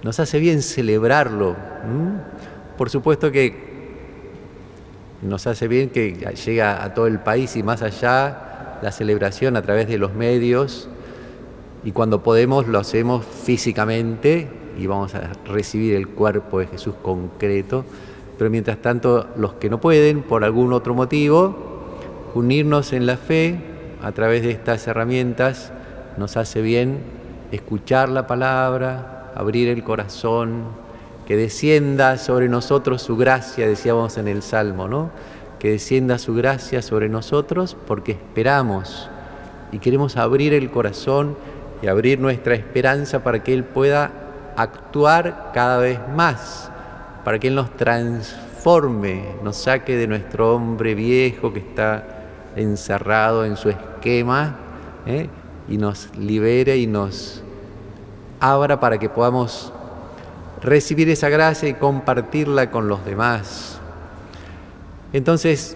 Nos 0.03 0.19
hace 0.19 0.39
bien 0.39 0.61
celebrarlo. 0.61 1.55
Por 2.77 2.89
supuesto 2.89 3.31
que 3.31 3.71
nos 5.21 5.45
hace 5.47 5.67
bien 5.67 5.89
que 5.89 6.13
llega 6.45 6.83
a 6.83 6.93
todo 6.93 7.07
el 7.07 7.19
país 7.19 7.55
y 7.55 7.63
más 7.63 7.81
allá 7.81 8.79
la 8.81 8.91
celebración 8.91 9.55
a 9.55 9.61
través 9.61 9.87
de 9.87 9.99
los 9.99 10.13
medios 10.13 10.89
y 11.83 11.91
cuando 11.91 12.23
podemos 12.23 12.67
lo 12.67 12.79
hacemos 12.79 13.25
físicamente 13.25 14.47
y 14.77 14.87
vamos 14.87 15.13
a 15.15 15.31
recibir 15.45 15.95
el 15.95 16.07
cuerpo 16.07 16.59
de 16.59 16.67
Jesús 16.67 16.95
concreto, 17.01 17.85
pero 18.37 18.49
mientras 18.49 18.81
tanto 18.81 19.27
los 19.35 19.53
que 19.53 19.69
no 19.69 19.79
pueden 19.79 20.23
por 20.23 20.43
algún 20.43 20.73
otro 20.73 20.93
motivo, 20.93 21.55
unirnos 22.33 22.93
en 22.93 23.05
la 23.05 23.17
fe 23.17 23.70
a 24.01 24.11
través 24.11 24.43
de 24.43 24.51
estas 24.51 24.87
herramientas 24.87 25.71
nos 26.17 26.37
hace 26.37 26.61
bien 26.61 26.99
escuchar 27.51 28.09
la 28.09 28.27
palabra, 28.27 29.31
abrir 29.35 29.69
el 29.69 29.83
corazón, 29.83 30.65
que 31.27 31.35
descienda 31.37 32.17
sobre 32.17 32.49
nosotros 32.49 33.01
su 33.01 33.15
gracia, 33.15 33.67
decíamos 33.67 34.17
en 34.17 34.27
el 34.27 34.41
Salmo, 34.41 34.87
¿no? 34.87 35.11
Que 35.59 35.71
descienda 35.71 36.17
su 36.17 36.33
gracia 36.33 36.81
sobre 36.81 37.09
nosotros 37.09 37.77
porque 37.87 38.13
esperamos 38.13 39.09
y 39.71 39.79
queremos 39.79 40.17
abrir 40.17 40.53
el 40.53 40.71
corazón 40.71 41.37
y 41.81 41.87
abrir 41.87 42.19
nuestra 42.19 42.55
esperanza 42.55 43.23
para 43.23 43.43
que 43.43 43.53
Él 43.53 43.63
pueda 43.63 44.11
actuar 44.57 45.51
cada 45.53 45.77
vez 45.77 45.99
más, 46.15 46.71
para 47.23 47.39
que 47.39 47.47
Él 47.47 47.55
nos 47.55 47.75
transforme, 47.77 49.23
nos 49.43 49.57
saque 49.57 49.95
de 49.95 50.07
nuestro 50.07 50.55
hombre 50.55 50.95
viejo 50.95 51.53
que 51.53 51.59
está 51.59 52.20
encerrado 52.55 53.45
en 53.45 53.57
su 53.57 53.69
esquema 53.69 54.57
¿eh? 55.05 55.29
y 55.67 55.77
nos 55.77 56.09
libere 56.17 56.77
y 56.77 56.87
nos 56.87 57.43
abra 58.39 58.79
para 58.79 58.97
que 58.97 59.09
podamos 59.09 59.71
recibir 60.61 61.09
esa 61.09 61.29
gracia 61.29 61.69
y 61.69 61.73
compartirla 61.73 62.71
con 62.71 62.87
los 62.87 63.05
demás. 63.05 63.79
Entonces, 65.13 65.75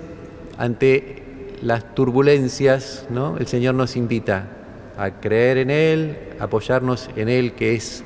ante 0.58 1.56
las 1.62 1.96
turbulencias, 1.96 3.06
¿no? 3.10 3.38
el 3.38 3.48
Señor 3.48 3.76
nos 3.76 3.96
invita 3.96 4.48
a 4.98 5.12
creer 5.12 5.58
en 5.58 5.70
Él, 5.70 6.18
apoyarnos 6.40 7.10
en 7.16 7.30
Él, 7.30 7.54
que 7.54 7.76
es 7.76 8.04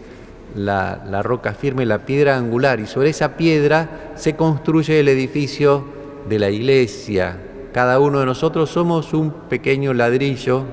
la, 0.56 1.04
la 1.08 1.22
roca 1.22 1.54
firme, 1.54 1.86
la 1.86 2.06
piedra 2.06 2.38
angular, 2.38 2.80
y 2.80 2.88
sobre 2.88 3.10
esa 3.10 3.38
piedra 3.38 4.12
se 4.16 4.36
construye 4.36 5.00
el 5.00 5.08
edificio 5.08 5.86
de 6.28 6.40
la 6.40 6.50
iglesia. 6.50 7.38
Cada 7.74 8.00
uno 8.00 8.20
de 8.20 8.26
nosotros 8.26 8.70
somos 8.70 9.14
un 9.14 9.32
pequeño 9.32 9.94
ladrillo, 9.94 10.64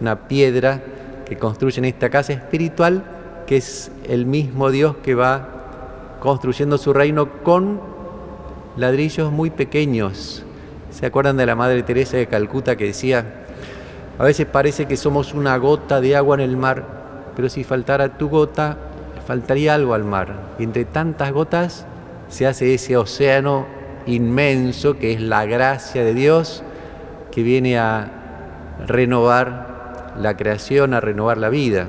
una 0.00 0.28
piedra 0.28 0.82
que 1.26 1.36
construye 1.36 1.78
en 1.78 1.84
esta 1.84 2.08
casa 2.08 2.32
espiritual 2.32 3.04
que 3.46 3.56
es 3.56 3.90
el 4.08 4.26
mismo 4.26 4.70
Dios 4.70 4.96
que 5.02 5.14
va 5.14 5.48
construyendo 6.20 6.78
su 6.78 6.92
reino 6.92 7.42
con 7.42 7.80
ladrillos 8.76 9.32
muy 9.32 9.50
pequeños. 9.50 10.44
¿Se 10.90 11.06
acuerdan 11.06 11.36
de 11.36 11.46
la 11.46 11.56
Madre 11.56 11.82
Teresa 11.82 12.16
de 12.16 12.26
Calcuta 12.26 12.76
que 12.76 12.84
decía, 12.84 13.44
a 14.18 14.24
veces 14.24 14.46
parece 14.46 14.86
que 14.86 14.96
somos 14.96 15.34
una 15.34 15.56
gota 15.56 16.00
de 16.00 16.16
agua 16.16 16.36
en 16.36 16.42
el 16.42 16.56
mar, 16.56 16.84
pero 17.34 17.48
si 17.48 17.64
faltara 17.64 18.16
tu 18.18 18.28
gota, 18.28 18.78
faltaría 19.26 19.74
algo 19.74 19.94
al 19.94 20.04
mar. 20.04 20.54
Y 20.58 20.62
entre 20.62 20.84
tantas 20.84 21.32
gotas 21.32 21.86
se 22.28 22.46
hace 22.46 22.72
ese 22.74 22.96
océano 22.96 23.66
inmenso 24.06 24.98
que 24.98 25.12
es 25.12 25.20
la 25.20 25.44
gracia 25.44 26.04
de 26.04 26.14
Dios 26.14 26.62
que 27.30 27.42
viene 27.42 27.78
a 27.78 28.10
renovar 28.86 30.14
la 30.18 30.36
creación, 30.36 30.94
a 30.94 31.00
renovar 31.00 31.38
la 31.38 31.48
vida. 31.48 31.86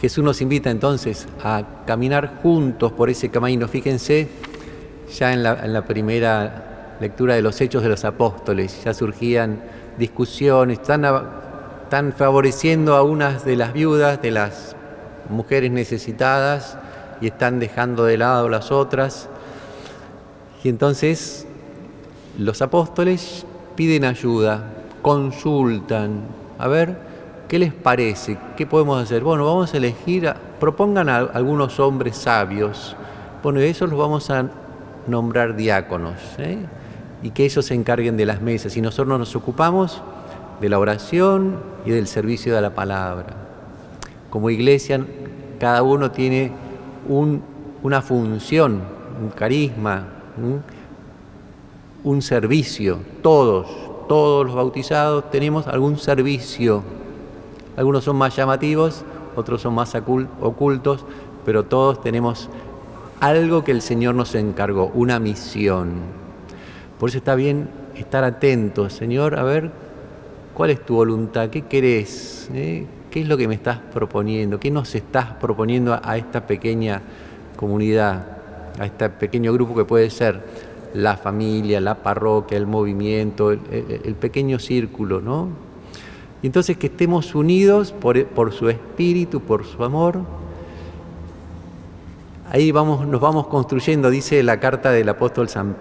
Jesús 0.00 0.24
nos 0.24 0.40
invita 0.40 0.70
entonces 0.70 1.28
a 1.42 1.62
caminar 1.86 2.38
juntos 2.42 2.92
por 2.92 3.08
ese 3.08 3.28
camino. 3.28 3.68
Fíjense, 3.68 4.28
ya 5.16 5.32
en 5.32 5.42
la, 5.42 5.84
primera 5.84 6.96
lectura 7.00 7.34
de 7.34 7.42
los 7.42 7.60
Hechos 7.60 7.82
de 7.82 7.88
los 7.88 8.04
Apóstoles, 8.04 8.82
ya 8.84 8.94
surgían 8.94 9.62
discusiones, 9.98 10.80
están, 10.80 11.04
están 11.84 12.12
favoreciendo 12.12 12.96
a 12.96 13.02
unas 13.02 13.44
de 13.44 13.56
las 13.56 13.72
viudas, 13.72 14.20
de 14.22 14.32
las 14.32 14.74
mujeres 15.28 15.70
necesitadas, 15.70 16.76
y 17.20 17.28
están 17.28 17.60
dejando 17.60 18.04
de 18.04 18.18
lado 18.18 18.48
las 18.48 18.72
otras. 18.72 19.28
Y 20.64 20.68
entonces 20.68 21.46
los 22.38 22.62
apóstoles 22.62 23.44
piden 23.74 24.04
ayuda, 24.04 24.72
consultan, 25.02 26.22
a 26.58 26.68
ver 26.68 26.96
qué 27.48 27.58
les 27.58 27.72
parece, 27.72 28.38
qué 28.56 28.66
podemos 28.66 29.02
hacer. 29.02 29.22
Bueno, 29.22 29.44
vamos 29.44 29.74
a 29.74 29.76
elegir, 29.76 30.32
propongan 30.60 31.08
a 31.08 31.18
algunos 31.18 31.80
hombres 31.80 32.16
sabios. 32.16 32.96
Bueno, 33.42 33.60
esos 33.60 33.90
los 33.90 33.98
vamos 33.98 34.30
a 34.30 34.48
nombrar 35.06 35.56
diáconos 35.56 36.14
¿eh? 36.38 36.58
y 37.22 37.30
que 37.30 37.44
ellos 37.44 37.66
se 37.66 37.74
encarguen 37.74 38.16
de 38.16 38.24
las 38.24 38.40
mesas 38.40 38.76
y 38.76 38.80
nosotros 38.80 39.18
nos 39.18 39.34
ocupamos 39.34 40.00
de 40.60 40.68
la 40.68 40.78
oración 40.78 41.56
y 41.84 41.90
del 41.90 42.06
servicio 42.06 42.54
de 42.54 42.60
la 42.60 42.74
palabra. 42.74 43.34
Como 44.30 44.48
iglesia, 44.48 45.04
cada 45.58 45.82
uno 45.82 46.12
tiene 46.12 46.52
una 47.08 48.00
función, 48.00 48.80
un 49.20 49.30
carisma, 49.30 50.21
un 52.04 52.22
servicio, 52.22 52.98
todos, 53.22 53.68
todos 54.08 54.46
los 54.46 54.54
bautizados 54.54 55.30
tenemos 55.30 55.66
algún 55.66 55.98
servicio. 55.98 56.82
Algunos 57.76 58.04
son 58.04 58.16
más 58.16 58.36
llamativos, 58.36 59.04
otros 59.36 59.62
son 59.62 59.74
más 59.74 59.94
ocultos, 59.94 61.04
pero 61.44 61.64
todos 61.64 62.02
tenemos 62.02 62.50
algo 63.20 63.64
que 63.64 63.72
el 63.72 63.82
Señor 63.82 64.14
nos 64.14 64.34
encargó, 64.34 64.90
una 64.94 65.18
misión. 65.18 65.92
Por 66.98 67.08
eso 67.08 67.18
está 67.18 67.34
bien 67.34 67.68
estar 67.94 68.24
atentos, 68.24 68.92
Señor, 68.92 69.38
a 69.38 69.42
ver 69.42 69.70
cuál 70.54 70.70
es 70.70 70.84
tu 70.84 70.96
voluntad, 70.96 71.48
qué 71.48 71.62
querés, 71.62 72.50
¿Eh? 72.52 72.86
qué 73.10 73.22
es 73.22 73.28
lo 73.28 73.36
que 73.36 73.48
me 73.48 73.54
estás 73.54 73.78
proponiendo, 73.78 74.58
qué 74.58 74.70
nos 74.70 74.94
estás 74.94 75.26
proponiendo 75.34 75.98
a 76.02 76.16
esta 76.16 76.46
pequeña 76.46 77.02
comunidad, 77.56 78.41
a 78.78 78.86
este 78.86 79.08
pequeño 79.10 79.52
grupo 79.52 79.74
que 79.74 79.84
puede 79.84 80.10
ser 80.10 80.42
la 80.94 81.16
familia, 81.16 81.80
la 81.80 82.02
parroquia, 82.02 82.56
el 82.56 82.66
movimiento, 82.66 83.50
el, 83.50 84.14
pequeño 84.20 84.58
círculo, 84.58 85.20
¿no? 85.20 85.48
Y 86.42 86.46
entonces 86.46 86.76
que 86.76 86.88
estemos 86.88 87.34
unidos 87.34 87.92
por, 87.92 88.52
su 88.52 88.68
espíritu, 88.68 89.40
por 89.40 89.64
su 89.64 89.82
amor. 89.84 90.20
Ahí 92.50 92.72
vamos, 92.72 93.06
nos 93.06 93.20
vamos 93.20 93.46
construyendo, 93.46 94.10
dice 94.10 94.42
la 94.42 94.60
carta 94.60 94.90
del 94.90 95.08
apóstol 95.08 95.48
San, 95.48 95.76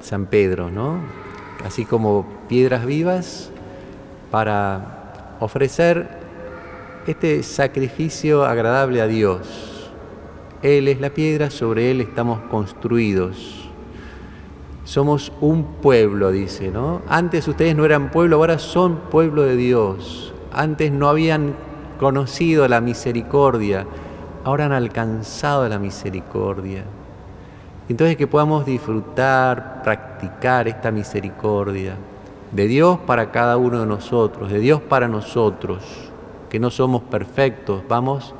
San 0.00 0.26
Pedro, 0.26 0.70
¿no? 0.70 0.98
Así 1.64 1.84
como 1.84 2.26
piedras 2.48 2.86
vivas 2.86 3.50
para 4.30 5.36
ofrecer 5.40 6.08
este 7.06 7.42
sacrificio 7.42 8.44
agradable 8.44 9.00
a 9.00 9.06
Dios. 9.06 9.73
Él 10.64 10.88
es 10.88 10.98
la 10.98 11.10
piedra, 11.10 11.50
sobre 11.50 11.90
Él 11.90 12.00
estamos 12.00 12.40
construidos. 12.50 13.68
Somos 14.84 15.30
un 15.42 15.64
pueblo, 15.82 16.30
dice, 16.30 16.70
¿no? 16.70 17.02
Antes 17.06 17.46
ustedes 17.46 17.76
no 17.76 17.84
eran 17.84 18.10
pueblo, 18.10 18.36
ahora 18.36 18.58
son 18.58 18.96
pueblo 19.10 19.42
de 19.42 19.56
Dios. 19.56 20.32
Antes 20.54 20.90
no 20.90 21.10
habían 21.10 21.54
conocido 22.00 22.66
la 22.66 22.80
misericordia, 22.80 23.86
ahora 24.42 24.64
han 24.64 24.72
alcanzado 24.72 25.68
la 25.68 25.78
misericordia. 25.78 26.84
Entonces 27.90 28.16
que 28.16 28.26
podamos 28.26 28.64
disfrutar, 28.64 29.82
practicar 29.82 30.66
esta 30.66 30.90
misericordia 30.90 31.94
de 32.52 32.66
Dios 32.68 33.00
para 33.00 33.30
cada 33.30 33.58
uno 33.58 33.80
de 33.80 33.86
nosotros, 33.86 34.50
de 34.50 34.60
Dios 34.60 34.80
para 34.80 35.08
nosotros, 35.08 36.10
que 36.48 36.58
no 36.58 36.70
somos 36.70 37.02
perfectos, 37.02 37.82
vamos 37.86 38.34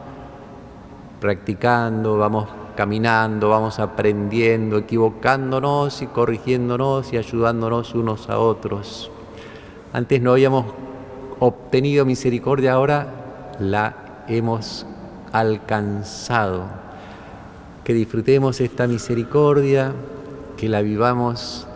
practicando, 1.24 2.18
vamos 2.18 2.48
caminando, 2.76 3.48
vamos 3.48 3.78
aprendiendo, 3.78 4.76
equivocándonos 4.76 6.02
y 6.02 6.06
corrigiéndonos 6.06 7.14
y 7.14 7.16
ayudándonos 7.16 7.94
unos 7.94 8.28
a 8.28 8.38
otros. 8.38 9.10
Antes 9.94 10.20
no 10.20 10.32
habíamos 10.32 10.66
obtenido 11.40 12.04
misericordia, 12.04 12.74
ahora 12.74 13.06
la 13.58 13.94
hemos 14.28 14.84
alcanzado. 15.32 16.66
Que 17.84 17.94
disfrutemos 17.94 18.60
esta 18.60 18.86
misericordia, 18.86 19.94
que 20.58 20.68
la 20.68 20.82
vivamos, 20.82 21.66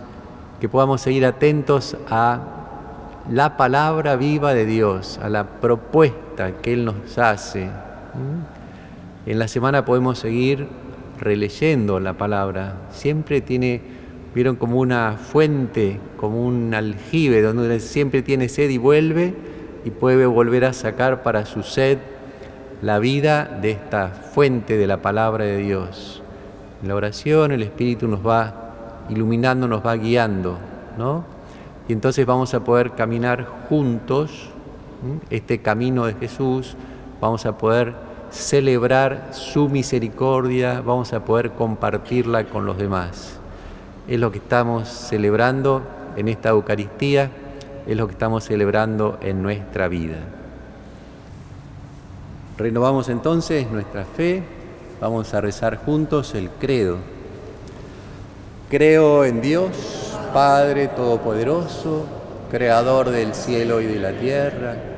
que 0.61 0.69
podamos 0.69 1.01
seguir 1.01 1.25
atentos 1.25 1.97
a 2.11 2.41
la 3.31 3.57
palabra 3.57 4.17
viva 4.17 4.53
de 4.53 4.67
Dios, 4.67 5.19
a 5.23 5.31
la 5.31 5.45
propuesta 5.45 6.53
que 6.61 6.75
Él 6.75 6.85
nos 6.85 7.17
hace. 7.17 7.71
En 9.29 9.39
la 9.39 9.47
semana 9.47 9.85
podemos 9.85 10.19
seguir 10.19 10.67
releyendo 11.21 12.01
la 12.01 12.15
palabra. 12.15 12.77
Siempre 12.93 13.43
tiene, 13.43 13.83
vieron 14.35 14.57
como 14.57 14.79
una 14.79 15.19
fuente, 15.19 16.01
como 16.17 16.47
un 16.47 16.73
aljibe, 16.73 17.43
donde 17.43 17.79
siempre 17.81 18.23
tiene 18.23 18.49
sed 18.49 18.71
y 18.71 18.79
vuelve 18.79 19.35
y 19.85 19.91
puede 19.91 20.25
volver 20.25 20.65
a 20.65 20.73
sacar 20.73 21.23
para 21.23 21.45
su 21.45 21.63
sed 21.63 21.99
la 22.81 22.99
vida 23.01 23.45
de 23.45 23.73
esta 23.73 24.09
fuente 24.09 24.79
de 24.79 24.87
la 24.87 25.03
palabra 25.03 25.45
de 25.45 25.59
Dios. 25.59 26.23
En 26.81 26.89
la 26.89 26.95
oración 26.95 27.53
el 27.53 27.63
Espíritu 27.63 28.09
nos 28.09 28.27
va 28.27 29.05
iluminando, 29.11 29.69
nos 29.69 29.85
va 29.85 29.95
guiando, 29.97 30.57
¿no? 30.97 31.27
Y 31.87 31.93
entonces 31.93 32.25
vamos 32.25 32.55
a 32.55 32.65
poder 32.65 32.93
caminar 32.93 33.45
juntos 33.69 34.49
este 35.29 35.59
camino 35.59 36.07
de 36.07 36.15
Jesús, 36.15 36.77
vamos 37.21 37.45
a 37.45 37.59
poder 37.59 38.08
celebrar 38.31 39.31
su 39.33 39.69
misericordia, 39.69 40.81
vamos 40.81 41.13
a 41.13 41.25
poder 41.25 41.53
compartirla 41.53 42.45
con 42.45 42.67
los 42.67 42.79
demás. 42.79 43.39
Es 44.07 44.19
lo 44.21 44.31
que 44.33 44.39
estamos 44.39 44.89
celebrando 44.89 45.83
en 46.17 46.29
esta 46.29 46.51
Eucaristía, 46.51 47.31
es 47.87 47.97
lo 47.97 48.07
que 48.07 48.13
estamos 48.13 48.45
celebrando 48.45 49.19
en 49.21 49.43
nuestra 49.43 49.89
vida. 49.89 50.19
Renovamos 52.57 53.09
entonces 53.09 53.71
nuestra 53.71 54.05
fe, 54.05 54.43
vamos 55.01 55.33
a 55.35 55.41
rezar 55.41 55.77
juntos 55.77 56.35
el 56.35 56.51
credo. 56.51 56.97
Creo 58.69 59.25
en 59.25 59.41
Dios, 59.41 60.17
Padre 60.35 60.89
Todopoderoso, 60.89 62.05
Creador 62.51 63.11
del 63.11 63.35
cielo 63.35 63.81
y 63.81 63.87
de 63.87 63.99
la 63.99 64.13
tierra 64.13 64.98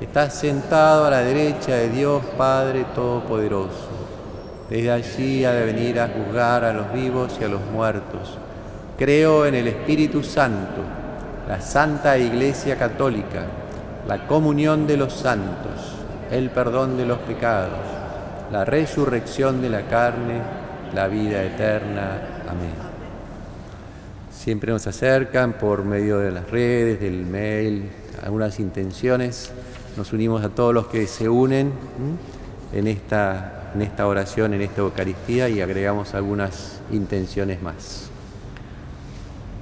Está 0.00 0.28
sentado 0.28 1.06
a 1.06 1.10
la 1.10 1.20
derecha 1.20 1.74
de 1.74 1.88
Dios 1.88 2.22
Padre 2.36 2.84
Todopoderoso. 2.94 3.88
Desde 4.68 4.90
allí 4.90 5.42
ha 5.46 5.52
de 5.52 5.64
venir 5.64 5.98
a 5.98 6.08
juzgar 6.08 6.64
a 6.64 6.74
los 6.74 6.92
vivos 6.92 7.38
y 7.40 7.44
a 7.44 7.48
los 7.48 7.62
muertos. 7.72 8.36
Creo 8.98 9.46
en 9.46 9.54
el 9.54 9.68
Espíritu 9.68 10.22
Santo, 10.22 10.82
la 11.48 11.62
Santa 11.62 12.18
Iglesia 12.18 12.76
Católica, 12.76 13.46
la 14.06 14.26
comunión 14.26 14.86
de 14.86 14.98
los 14.98 15.14
santos, 15.14 15.94
el 16.30 16.50
perdón 16.50 16.98
de 16.98 17.06
los 17.06 17.18
pecados, 17.20 17.80
la 18.52 18.66
resurrección 18.66 19.62
de 19.62 19.70
la 19.70 19.86
carne, 19.88 20.42
la 20.94 21.08
vida 21.08 21.42
eterna. 21.42 22.20
Amén. 22.46 22.74
Siempre 24.30 24.72
nos 24.72 24.86
acercan 24.86 25.54
por 25.54 25.86
medio 25.86 26.18
de 26.18 26.32
las 26.32 26.50
redes, 26.50 27.00
del 27.00 27.24
mail, 27.24 27.90
algunas 28.22 28.60
intenciones 28.60 29.52
nos 29.96 30.12
unimos 30.12 30.44
a 30.44 30.50
todos 30.50 30.74
los 30.74 30.88
que 30.88 31.06
se 31.06 31.28
unen 31.28 31.72
en 32.72 32.86
esta, 32.86 33.70
en 33.74 33.82
esta 33.82 34.06
oración, 34.06 34.52
en 34.54 34.62
esta 34.62 34.82
Eucaristía 34.82 35.48
y 35.48 35.60
agregamos 35.60 36.14
algunas 36.14 36.80
intenciones 36.92 37.62
más. 37.62 38.10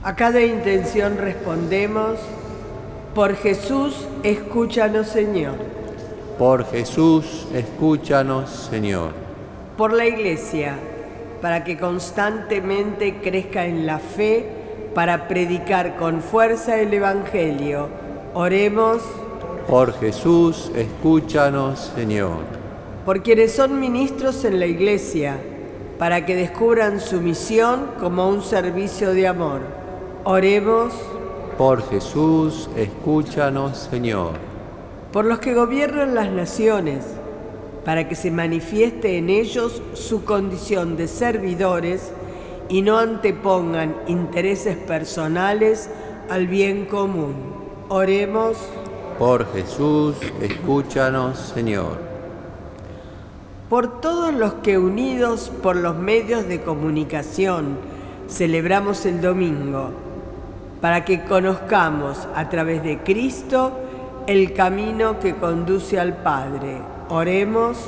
A 0.02 0.16
cada 0.16 0.42
intención 0.42 1.16
respondemos, 1.18 2.18
por 3.14 3.36
Jesús, 3.36 4.08
escúchanos 4.24 5.06
Señor. 5.06 5.54
Por 6.38 6.66
Jesús, 6.66 7.46
escúchanos 7.54 8.68
Señor. 8.70 9.12
Por 9.76 9.92
la 9.92 10.06
Iglesia, 10.06 10.74
para 11.40 11.62
que 11.62 11.78
constantemente 11.78 13.20
crezca 13.22 13.66
en 13.66 13.86
la 13.86 13.98
fe, 13.98 14.46
para 14.94 15.28
predicar 15.28 15.96
con 15.96 16.20
fuerza 16.20 16.80
el 16.80 16.92
Evangelio. 16.92 17.88
Oremos. 18.34 19.02
Por 19.68 19.94
Jesús, 19.98 20.70
escúchanos 20.76 21.92
Señor. 21.96 22.40
Por 23.06 23.22
quienes 23.22 23.52
son 23.52 23.80
ministros 23.80 24.44
en 24.44 24.60
la 24.60 24.66
Iglesia, 24.66 25.38
para 25.98 26.26
que 26.26 26.36
descubran 26.36 27.00
su 27.00 27.20
misión 27.20 27.92
como 27.98 28.28
un 28.28 28.42
servicio 28.42 29.14
de 29.14 29.26
amor. 29.26 29.62
Oremos. 30.24 30.92
Por 31.56 31.88
Jesús, 31.88 32.68
escúchanos, 32.76 33.88
Señor. 33.90 34.32
Por 35.12 35.24
los 35.24 35.38
que 35.38 35.54
gobiernan 35.54 36.14
las 36.14 36.30
naciones, 36.30 37.04
para 37.84 38.06
que 38.06 38.16
se 38.16 38.30
manifieste 38.30 39.16
en 39.16 39.30
ellos 39.30 39.80
su 39.94 40.24
condición 40.24 40.96
de 40.96 41.08
servidores 41.08 42.12
y 42.68 42.82
no 42.82 42.98
antepongan 42.98 43.96
intereses 44.08 44.76
personales 44.76 45.88
al 46.28 46.48
bien 46.48 46.84
común. 46.84 47.34
Oremos. 47.88 48.56
Por 49.18 49.52
Jesús, 49.52 50.16
escúchanos, 50.40 51.38
Señor. 51.38 51.98
Por 53.70 54.00
todos 54.00 54.34
los 54.34 54.54
que 54.54 54.76
unidos 54.76 55.52
por 55.62 55.76
los 55.76 55.96
medios 55.96 56.48
de 56.48 56.62
comunicación 56.62 57.78
celebramos 58.28 59.06
el 59.06 59.20
domingo, 59.20 59.90
para 60.80 61.04
que 61.04 61.24
conozcamos 61.24 62.26
a 62.34 62.48
través 62.48 62.82
de 62.82 62.98
Cristo 63.02 63.72
el 64.26 64.52
camino 64.52 65.20
que 65.20 65.36
conduce 65.36 65.98
al 65.98 66.16
Padre. 66.16 66.78
Oremos. 67.08 67.78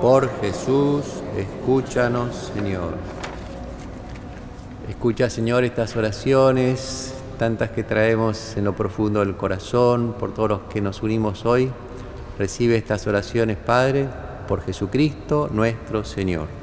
Por 0.00 0.30
Jesús, 0.40 1.04
escúchanos, 1.36 2.52
Señor. 2.54 2.94
Escucha, 4.88 5.28
Señor, 5.28 5.64
estas 5.64 5.96
oraciones, 5.96 7.17
tantas 7.38 7.70
que 7.70 7.84
traemos 7.84 8.56
en 8.56 8.64
lo 8.64 8.74
profundo 8.74 9.20
del 9.20 9.36
corazón, 9.36 10.14
por 10.18 10.34
todos 10.34 10.48
los 10.48 10.60
que 10.62 10.80
nos 10.80 11.02
unimos 11.02 11.46
hoy. 11.46 11.70
Recibe 12.38 12.76
estas 12.76 13.06
oraciones, 13.06 13.56
Padre, 13.56 14.08
por 14.46 14.62
Jesucristo 14.62 15.48
nuestro 15.50 16.04
Señor. 16.04 16.57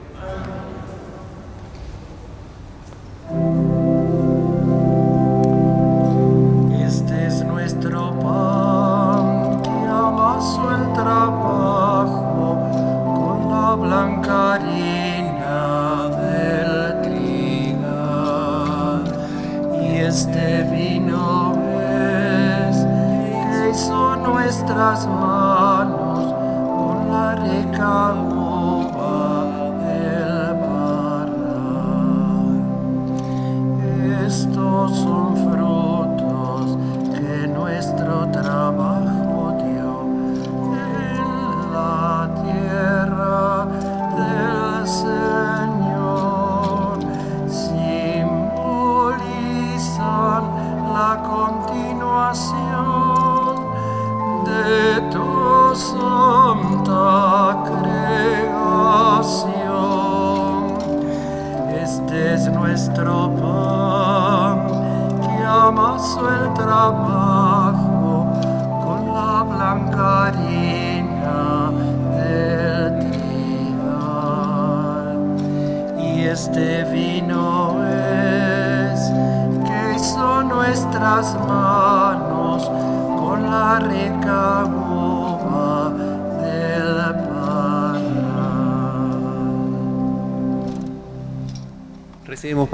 Este 52.35 52.64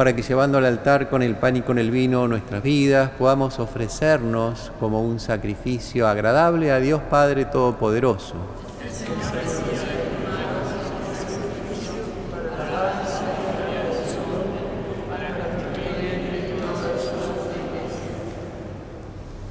para 0.01 0.15
que 0.15 0.23
llevando 0.23 0.57
al 0.57 0.65
altar 0.65 1.09
con 1.09 1.21
el 1.21 1.35
pan 1.35 1.57
y 1.57 1.61
con 1.61 1.77
el 1.77 1.91
vino 1.91 2.27
nuestras 2.27 2.63
vidas 2.63 3.11
podamos 3.19 3.59
ofrecernos 3.59 4.71
como 4.79 4.99
un 4.99 5.19
sacrificio 5.19 6.07
agradable 6.07 6.71
a 6.71 6.79
Dios 6.79 7.03
Padre 7.07 7.45
Todopoderoso. 7.45 8.33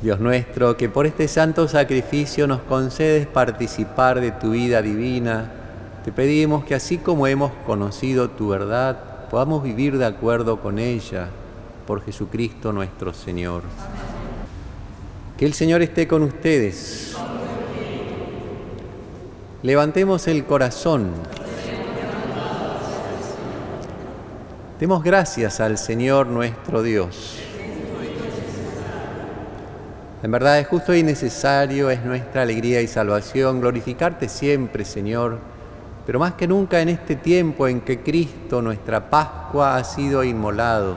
Dios 0.02 0.18
nuestro, 0.18 0.76
que 0.76 0.88
por 0.88 1.06
este 1.06 1.28
santo 1.28 1.68
sacrificio 1.68 2.48
nos 2.48 2.62
concedes 2.62 3.28
participar 3.28 4.20
de 4.20 4.32
tu 4.32 4.50
vida 4.50 4.82
divina, 4.82 5.48
te 6.04 6.10
pedimos 6.10 6.64
que 6.64 6.74
así 6.74 6.98
como 6.98 7.28
hemos 7.28 7.52
conocido 7.64 8.30
tu 8.30 8.48
verdad, 8.48 9.09
podamos 9.30 9.62
vivir 9.62 9.96
de 9.96 10.06
acuerdo 10.06 10.60
con 10.60 10.80
ella, 10.80 11.28
por 11.86 12.04
Jesucristo 12.04 12.72
nuestro 12.72 13.14
Señor. 13.14 13.62
Que 15.38 15.46
el 15.46 15.54
Señor 15.54 15.82
esté 15.82 16.08
con 16.08 16.24
ustedes. 16.24 17.16
Levantemos 19.62 20.26
el 20.26 20.44
corazón. 20.44 21.12
Demos 24.80 25.04
gracias 25.04 25.60
al 25.60 25.78
Señor 25.78 26.26
nuestro 26.26 26.82
Dios. 26.82 27.38
En 30.22 30.30
verdad 30.30 30.58
es 30.58 30.66
justo 30.66 30.94
y 30.94 31.02
necesario, 31.02 31.88
es 31.88 32.04
nuestra 32.04 32.42
alegría 32.42 32.82
y 32.82 32.86
salvación 32.88 33.60
glorificarte 33.60 34.28
siempre, 34.28 34.84
Señor, 34.84 35.38
pero 36.10 36.18
más 36.18 36.34
que 36.34 36.48
nunca 36.48 36.80
en 36.80 36.88
este 36.88 37.14
tiempo 37.14 37.68
en 37.68 37.82
que 37.82 38.00
Cristo, 38.00 38.62
nuestra 38.62 39.10
Pascua, 39.10 39.76
ha 39.76 39.84
sido 39.84 40.24
inmolado. 40.24 40.96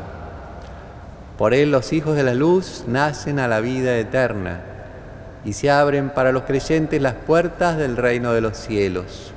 Por 1.37 1.53
Él 1.53 1.69
los 1.69 1.93
hijos 1.93 2.15
de 2.15 2.23
la 2.23 2.33
luz 2.33 2.85
nacen 2.87 3.37
a 3.37 3.47
la 3.47 3.59
vida 3.59 3.95
eterna 3.95 4.63
y 5.45 5.53
se 5.53 5.69
abren 5.69 6.09
para 6.09 6.31
los 6.31 6.45
creyentes 6.45 6.99
las 6.99 7.13
puertas 7.13 7.77
del 7.77 7.95
reino 7.95 8.33
de 8.33 8.41
los 8.41 8.57
cielos, 8.57 9.31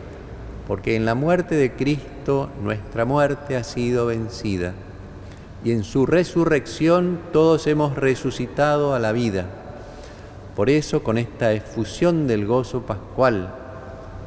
porque 0.66 0.96
en 0.96 1.04
la 1.04 1.14
muerte 1.14 1.56
de 1.56 1.70
Cristo 1.72 2.48
nuestra 2.62 3.04
muerte 3.04 3.54
ha 3.54 3.62
sido 3.62 4.06
vencida 4.06 4.72
y 5.62 5.72
en 5.72 5.84
su 5.84 6.06
resurrección 6.06 7.20
todos 7.34 7.66
hemos 7.66 7.96
resucitado 7.96 8.94
a 8.94 8.98
la 8.98 9.12
vida. 9.12 9.44
Por 10.56 10.70
eso, 10.70 11.02
con 11.02 11.18
esta 11.18 11.52
efusión 11.52 12.26
del 12.26 12.46
gozo 12.46 12.86
pascual, 12.86 13.65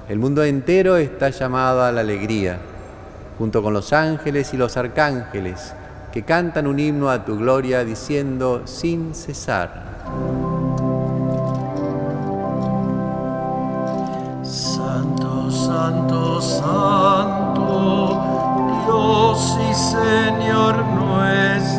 el 0.10 0.18
mundo 0.18 0.44
entero 0.44 0.98
está 0.98 1.30
llamado 1.30 1.84
a 1.84 1.92
la 1.92 2.02
alegría, 2.02 2.58
junto 3.38 3.62
con 3.62 3.76
los 3.76 3.94
ángeles 3.94 4.56
y 4.56 4.58
los 4.58 4.76
arcángeles, 4.76 5.76
que 6.12 6.24
cantan 6.24 6.66
un 6.66 6.80
himno 6.80 7.12
a 7.12 7.24
tu 7.24 7.38
gloria 7.38 7.86
diciendo 7.86 8.64
sin 8.66 9.14
cesar. 9.14 9.70
Santo, 14.42 15.52
santo, 15.52 16.42
santo, 16.42 18.20
Dios 18.88 19.58
y 19.70 19.74
Señor 19.76 20.84
nuestro, 20.86 21.79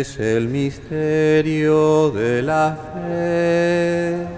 Es 0.00 0.20
el 0.20 0.48
misterio 0.48 2.10
de 2.10 2.42
la 2.42 2.78
fe. 2.94 4.37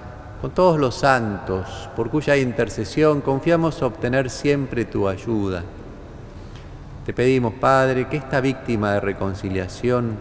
con 0.41 0.49
todos 0.49 0.79
los 0.79 0.95
santos, 0.95 1.87
por 1.95 2.09
cuya 2.09 2.35
intercesión 2.35 3.21
confiamos 3.21 3.83
obtener 3.83 4.31
siempre 4.31 4.85
tu 4.85 5.07
ayuda. 5.07 5.61
Te 7.05 7.13
pedimos, 7.13 7.53
Padre, 7.53 8.07
que 8.07 8.17
esta 8.17 8.41
víctima 8.41 8.93
de 8.93 9.01
reconciliación 9.01 10.17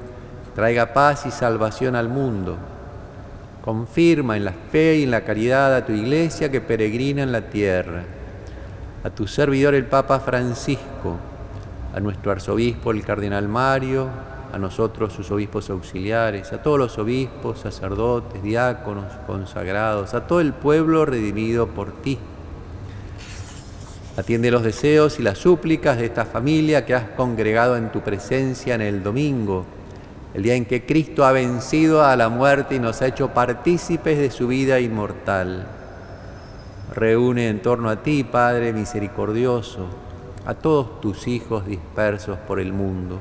traiga 0.54 0.92
paz 0.92 1.24
y 1.24 1.30
salvación 1.30 1.96
al 1.96 2.11
mundo. 2.11 2.59
Confirma 3.64 4.37
en 4.37 4.44
la 4.44 4.52
fe 4.52 4.98
y 4.98 5.04
en 5.04 5.11
la 5.11 5.22
caridad 5.22 5.74
a 5.74 5.87
tu 5.87 5.92
iglesia 5.92 6.50
que 6.50 6.61
peregrina 6.61 7.22
en 7.22 7.33
la 7.33 7.48
tierra, 7.48 8.02
a 9.02 9.09
tu 9.09 9.26
servidor 9.26 9.74
el 9.74 9.87
Papa 9.87 10.20
Francisco, 10.20 11.16
a 11.94 12.00
nuestro 12.00 12.30
arzobispo 12.30 12.90
el 12.90 13.04
Cardenal 13.04 13.48
Mario, 13.48 14.09
a 14.52 14.58
nosotros 14.58 15.12
sus 15.12 15.30
obispos 15.30 15.70
auxiliares, 15.70 16.52
a 16.52 16.62
todos 16.62 16.78
los 16.78 16.98
obispos, 16.98 17.60
sacerdotes, 17.60 18.42
diáconos, 18.42 19.12
consagrados, 19.26 20.14
a 20.14 20.26
todo 20.26 20.40
el 20.40 20.52
pueblo 20.52 21.04
redimido 21.06 21.68
por 21.68 21.92
ti. 22.02 22.18
Atiende 24.16 24.51
los 24.51 24.62
deseos 24.62 25.18
y 25.20 25.22
las 25.22 25.38
súplicas 25.38 25.98
de 25.98 26.07
esta 26.07 26.24
familia 26.24 26.84
que 26.84 26.94
has 26.94 27.11
congregado 27.11 27.76
en 27.76 27.92
tu 27.92 28.01
presencia 28.01 28.74
en 28.74 28.82
el 28.82 29.03
domingo, 29.03 29.64
el 30.34 30.42
día 30.42 30.55
en 30.55 30.66
que 30.66 30.84
Cristo 30.84 31.24
ha 31.24 31.32
vencido 31.32 32.05
a 32.05 32.16
la 32.16 32.28
muerte 32.28 32.74
y 32.74 32.80
nos 32.80 33.03
ha 33.03 33.07
hecho 33.07 33.28
partícipes 33.28 34.18
de 34.18 34.30
su 34.30 34.48
vida 34.48 34.80
inmortal. 34.80 35.66
Reúne 36.94 37.48
en 37.48 37.62
torno 37.62 37.88
a 37.88 38.03
ti, 38.03 38.24
Padre 38.24 38.72
misericordioso, 38.72 39.86
a 40.44 40.55
todos 40.55 41.01
tus 41.01 41.28
hijos 41.28 41.66
dispersos 41.66 42.36
por 42.38 42.59
el 42.59 42.72
mundo 42.72 43.20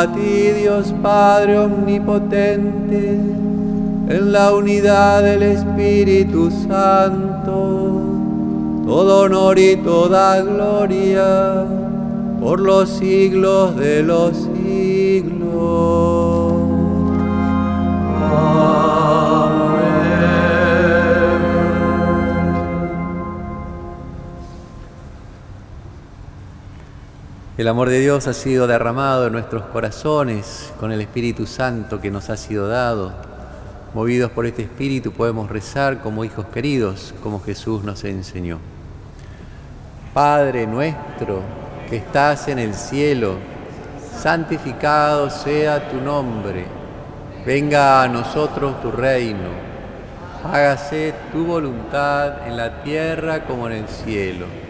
a 0.00 0.06
ti 0.06 0.52
Dios 0.62 0.94
Padre 1.02 1.58
Omnipotente, 1.58 3.18
en 4.08 4.32
la 4.32 4.54
unidad 4.54 5.22
del 5.22 5.42
Espíritu 5.42 6.50
Santo, 6.50 8.00
todo 8.86 9.20
honor 9.24 9.58
y 9.58 9.76
toda 9.76 10.40
gloria 10.40 11.66
por 12.40 12.60
los 12.60 12.88
siglos 12.88 13.76
de 13.76 14.02
los 14.02 14.36
siglos. 14.38 14.89
El 27.60 27.68
amor 27.68 27.90
de 27.90 28.00
Dios 28.00 28.26
ha 28.26 28.32
sido 28.32 28.66
derramado 28.66 29.26
en 29.26 29.34
nuestros 29.34 29.64
corazones 29.64 30.72
con 30.80 30.92
el 30.92 31.02
Espíritu 31.02 31.44
Santo 31.44 32.00
que 32.00 32.10
nos 32.10 32.30
ha 32.30 32.38
sido 32.38 32.68
dado. 32.68 33.12
Movidos 33.92 34.30
por 34.30 34.46
este 34.46 34.62
Espíritu 34.62 35.12
podemos 35.12 35.50
rezar 35.50 36.00
como 36.00 36.24
hijos 36.24 36.46
queridos, 36.46 37.12
como 37.22 37.38
Jesús 37.38 37.84
nos 37.84 38.02
enseñó. 38.04 38.60
Padre 40.14 40.66
nuestro 40.66 41.42
que 41.90 41.98
estás 41.98 42.48
en 42.48 42.60
el 42.60 42.72
cielo, 42.72 43.34
santificado 44.18 45.28
sea 45.28 45.86
tu 45.90 46.00
nombre. 46.00 46.64
Venga 47.44 48.02
a 48.02 48.08
nosotros 48.08 48.80
tu 48.80 48.90
reino. 48.90 49.50
Hágase 50.50 51.12
tu 51.30 51.44
voluntad 51.44 52.48
en 52.48 52.56
la 52.56 52.82
tierra 52.82 53.44
como 53.44 53.66
en 53.66 53.84
el 53.84 53.88
cielo. 53.88 54.69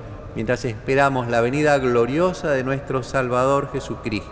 mientras 0.35 0.65
esperamos 0.65 1.27
la 1.27 1.41
venida 1.41 1.77
gloriosa 1.77 2.51
de 2.51 2.63
nuestro 2.63 3.03
Salvador 3.03 3.69
Jesucristo. 3.71 4.31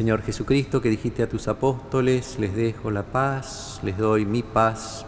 Señor 0.00 0.22
Jesucristo, 0.22 0.80
que 0.80 0.88
dijiste 0.88 1.22
a 1.22 1.28
tus 1.28 1.46
apóstoles, 1.46 2.38
les 2.38 2.56
dejo 2.56 2.90
la 2.90 3.02
paz, 3.02 3.80
les 3.82 3.98
doy 3.98 4.24
mi 4.24 4.42
paz. 4.42 5.04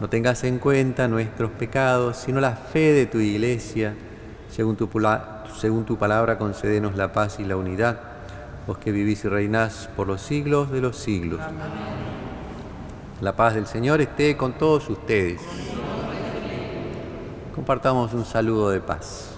No 0.00 0.08
tengas 0.08 0.44
en 0.44 0.60
cuenta 0.60 1.08
nuestros 1.08 1.50
pecados, 1.50 2.18
sino 2.18 2.40
la 2.40 2.54
fe 2.54 2.92
de 2.92 3.06
tu 3.06 3.18
iglesia. 3.18 3.96
Según 4.48 4.76
tu, 4.76 4.88
palabra, 5.98 6.38
concédenos 6.38 6.94
la 6.94 7.12
paz 7.12 7.40
y 7.40 7.44
la 7.44 7.56
unidad, 7.56 7.98
vos 8.66 8.78
que 8.78 8.92
vivís 8.92 9.24
y 9.24 9.28
reinás 9.28 9.88
por 9.96 10.06
los 10.06 10.22
siglos 10.22 10.70
de 10.70 10.80
los 10.80 10.96
siglos. 10.98 11.40
La 13.22 13.36
paz 13.36 13.54
del 13.54 13.68
Señor 13.68 14.00
esté 14.00 14.36
con 14.36 14.54
todos 14.54 14.90
ustedes. 14.90 15.40
Compartamos 17.54 18.12
un 18.14 18.24
saludo 18.24 18.70
de 18.70 18.80
paz. 18.80 19.36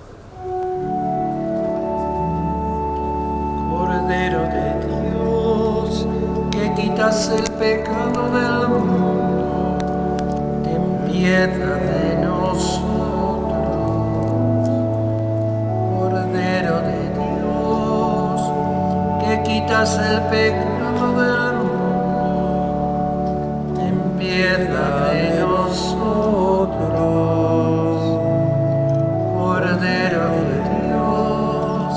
Cordero 3.68 4.40
de 4.44 4.86
Dios, 4.86 6.06
que 6.50 6.72
quitas 6.80 7.28
el 7.28 7.44
pecado 7.58 8.30
del 8.30 8.68
mundo, 8.70 9.76
ten 10.64 11.12
piedad 11.12 11.76
de 11.76 12.24
nosotros. 12.24 12.88
Cordero 15.98 16.80
de 16.80 17.00
Dios, 17.18 18.40
que 19.26 19.42
quitas 19.42 19.98
el 19.98 20.22
pecado 20.30 21.20
del 21.20 21.28
mundo 21.28 21.43
piedad 24.56 25.12
de 25.12 25.40
nosotros. 25.40 26.04
Cordero 29.36 30.24
de 30.48 30.58
Dios, 30.86 31.92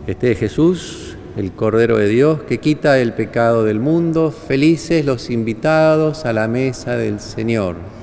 Este 0.07 0.31
es 0.31 0.39
Jesús, 0.39 1.15
el 1.37 1.51
Cordero 1.51 1.97
de 1.97 2.07
Dios, 2.07 2.41
que 2.41 2.59
quita 2.59 2.97
el 2.99 3.13
pecado 3.13 3.63
del 3.63 3.79
mundo. 3.79 4.31
Felices 4.31 5.05
los 5.05 5.29
invitados 5.29 6.25
a 6.25 6.33
la 6.33 6.47
mesa 6.47 6.97
del 6.97 7.19
Señor. 7.19 8.00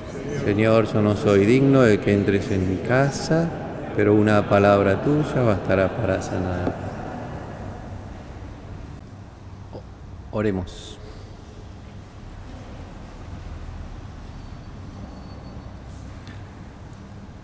Señor, 0.49 0.91
yo 0.91 1.03
no 1.03 1.15
soy 1.15 1.45
digno 1.45 1.83
de 1.83 1.99
que 1.99 2.11
entres 2.11 2.49
en 2.49 2.67
mi 2.67 2.77
casa, 2.77 3.47
pero 3.95 4.15
una 4.15 4.49
palabra 4.49 4.99
tuya 5.03 5.43
bastará 5.43 5.95
para 5.95 6.23
sanar. 6.23 6.73
Oremos. 10.31 10.97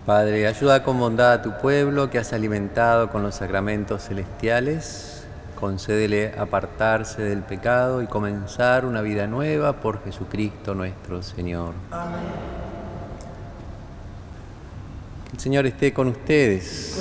Padre, 0.04 0.48
ayuda 0.48 0.82
con 0.82 0.98
bondad 0.98 1.32
a 1.32 1.42
tu 1.42 1.56
pueblo 1.58 2.10
que 2.10 2.18
has 2.18 2.32
alimentado 2.32 3.08
con 3.10 3.22
los 3.22 3.36
sacramentos 3.36 4.02
celestiales. 4.02 5.28
Concédele 5.54 6.34
apartarse 6.36 7.22
del 7.22 7.42
pecado 7.42 8.02
y 8.02 8.08
comenzar 8.08 8.84
una 8.84 9.00
vida 9.00 9.28
nueva 9.28 9.74
por 9.74 10.02
Jesucristo 10.02 10.74
nuestro 10.74 11.22
Señor. 11.22 11.72
Amén. 11.92 12.55
El 15.36 15.42
Señor 15.42 15.66
esté 15.66 15.92
con 15.92 16.08
ustedes. 16.08 16.98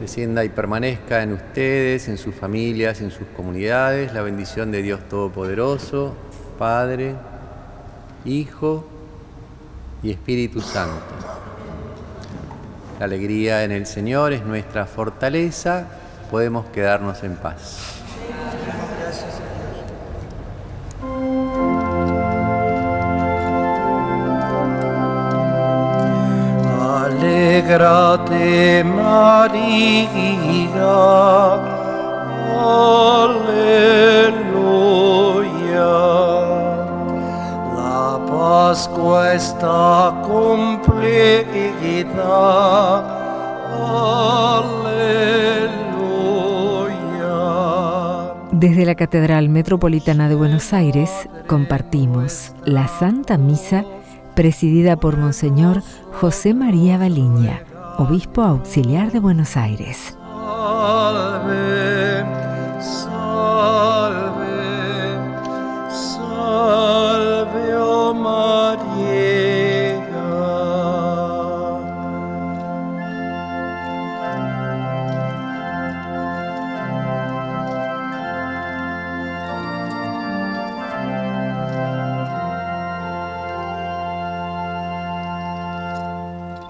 Descienda 0.00 0.44
y 0.44 0.48
permanezca 0.48 1.20
en 1.24 1.32
ustedes, 1.32 2.06
en 2.06 2.16
sus 2.18 2.36
familias, 2.36 3.00
en 3.00 3.10
sus 3.10 3.26
comunidades, 3.36 4.14
la 4.14 4.22
bendición 4.22 4.70
de 4.70 4.80
Dios 4.80 5.00
Todopoderoso, 5.08 6.14
Padre, 6.56 7.16
Hijo 8.24 8.86
y 10.04 10.12
Espíritu 10.12 10.60
Santo. 10.60 11.02
La 13.00 13.06
alegría 13.06 13.64
en 13.64 13.72
el 13.72 13.84
Señor 13.84 14.32
es 14.32 14.44
nuestra 14.44 14.86
fortaleza, 14.86 15.88
podemos 16.30 16.66
quedarnos 16.66 17.24
en 17.24 17.34
paz. 17.34 18.05
Alegrate 27.76 28.84
María, 28.84 30.08
aleluya. 33.26 33.66
La 37.74 38.18
Pascua 38.26 39.34
está 39.34 40.22
cumplida, 40.26 41.04
aleluya. 44.48 44.96
Desde 48.52 48.86
la 48.86 48.94
Catedral 48.94 49.48
Metropolitana 49.48 50.28
de 50.28 50.34
Buenos 50.34 50.72
Aires 50.72 51.28
compartimos 51.46 52.52
la 52.64 52.88
Santa 52.88 53.36
Misa 53.36 53.84
presidida 54.36 55.00
por 55.00 55.16
Monseñor 55.16 55.82
José 56.12 56.54
María 56.54 56.98
Baliña, 56.98 57.64
obispo 57.98 58.42
auxiliar 58.42 59.10
de 59.10 59.18
Buenos 59.18 59.56
Aires. 59.56 60.16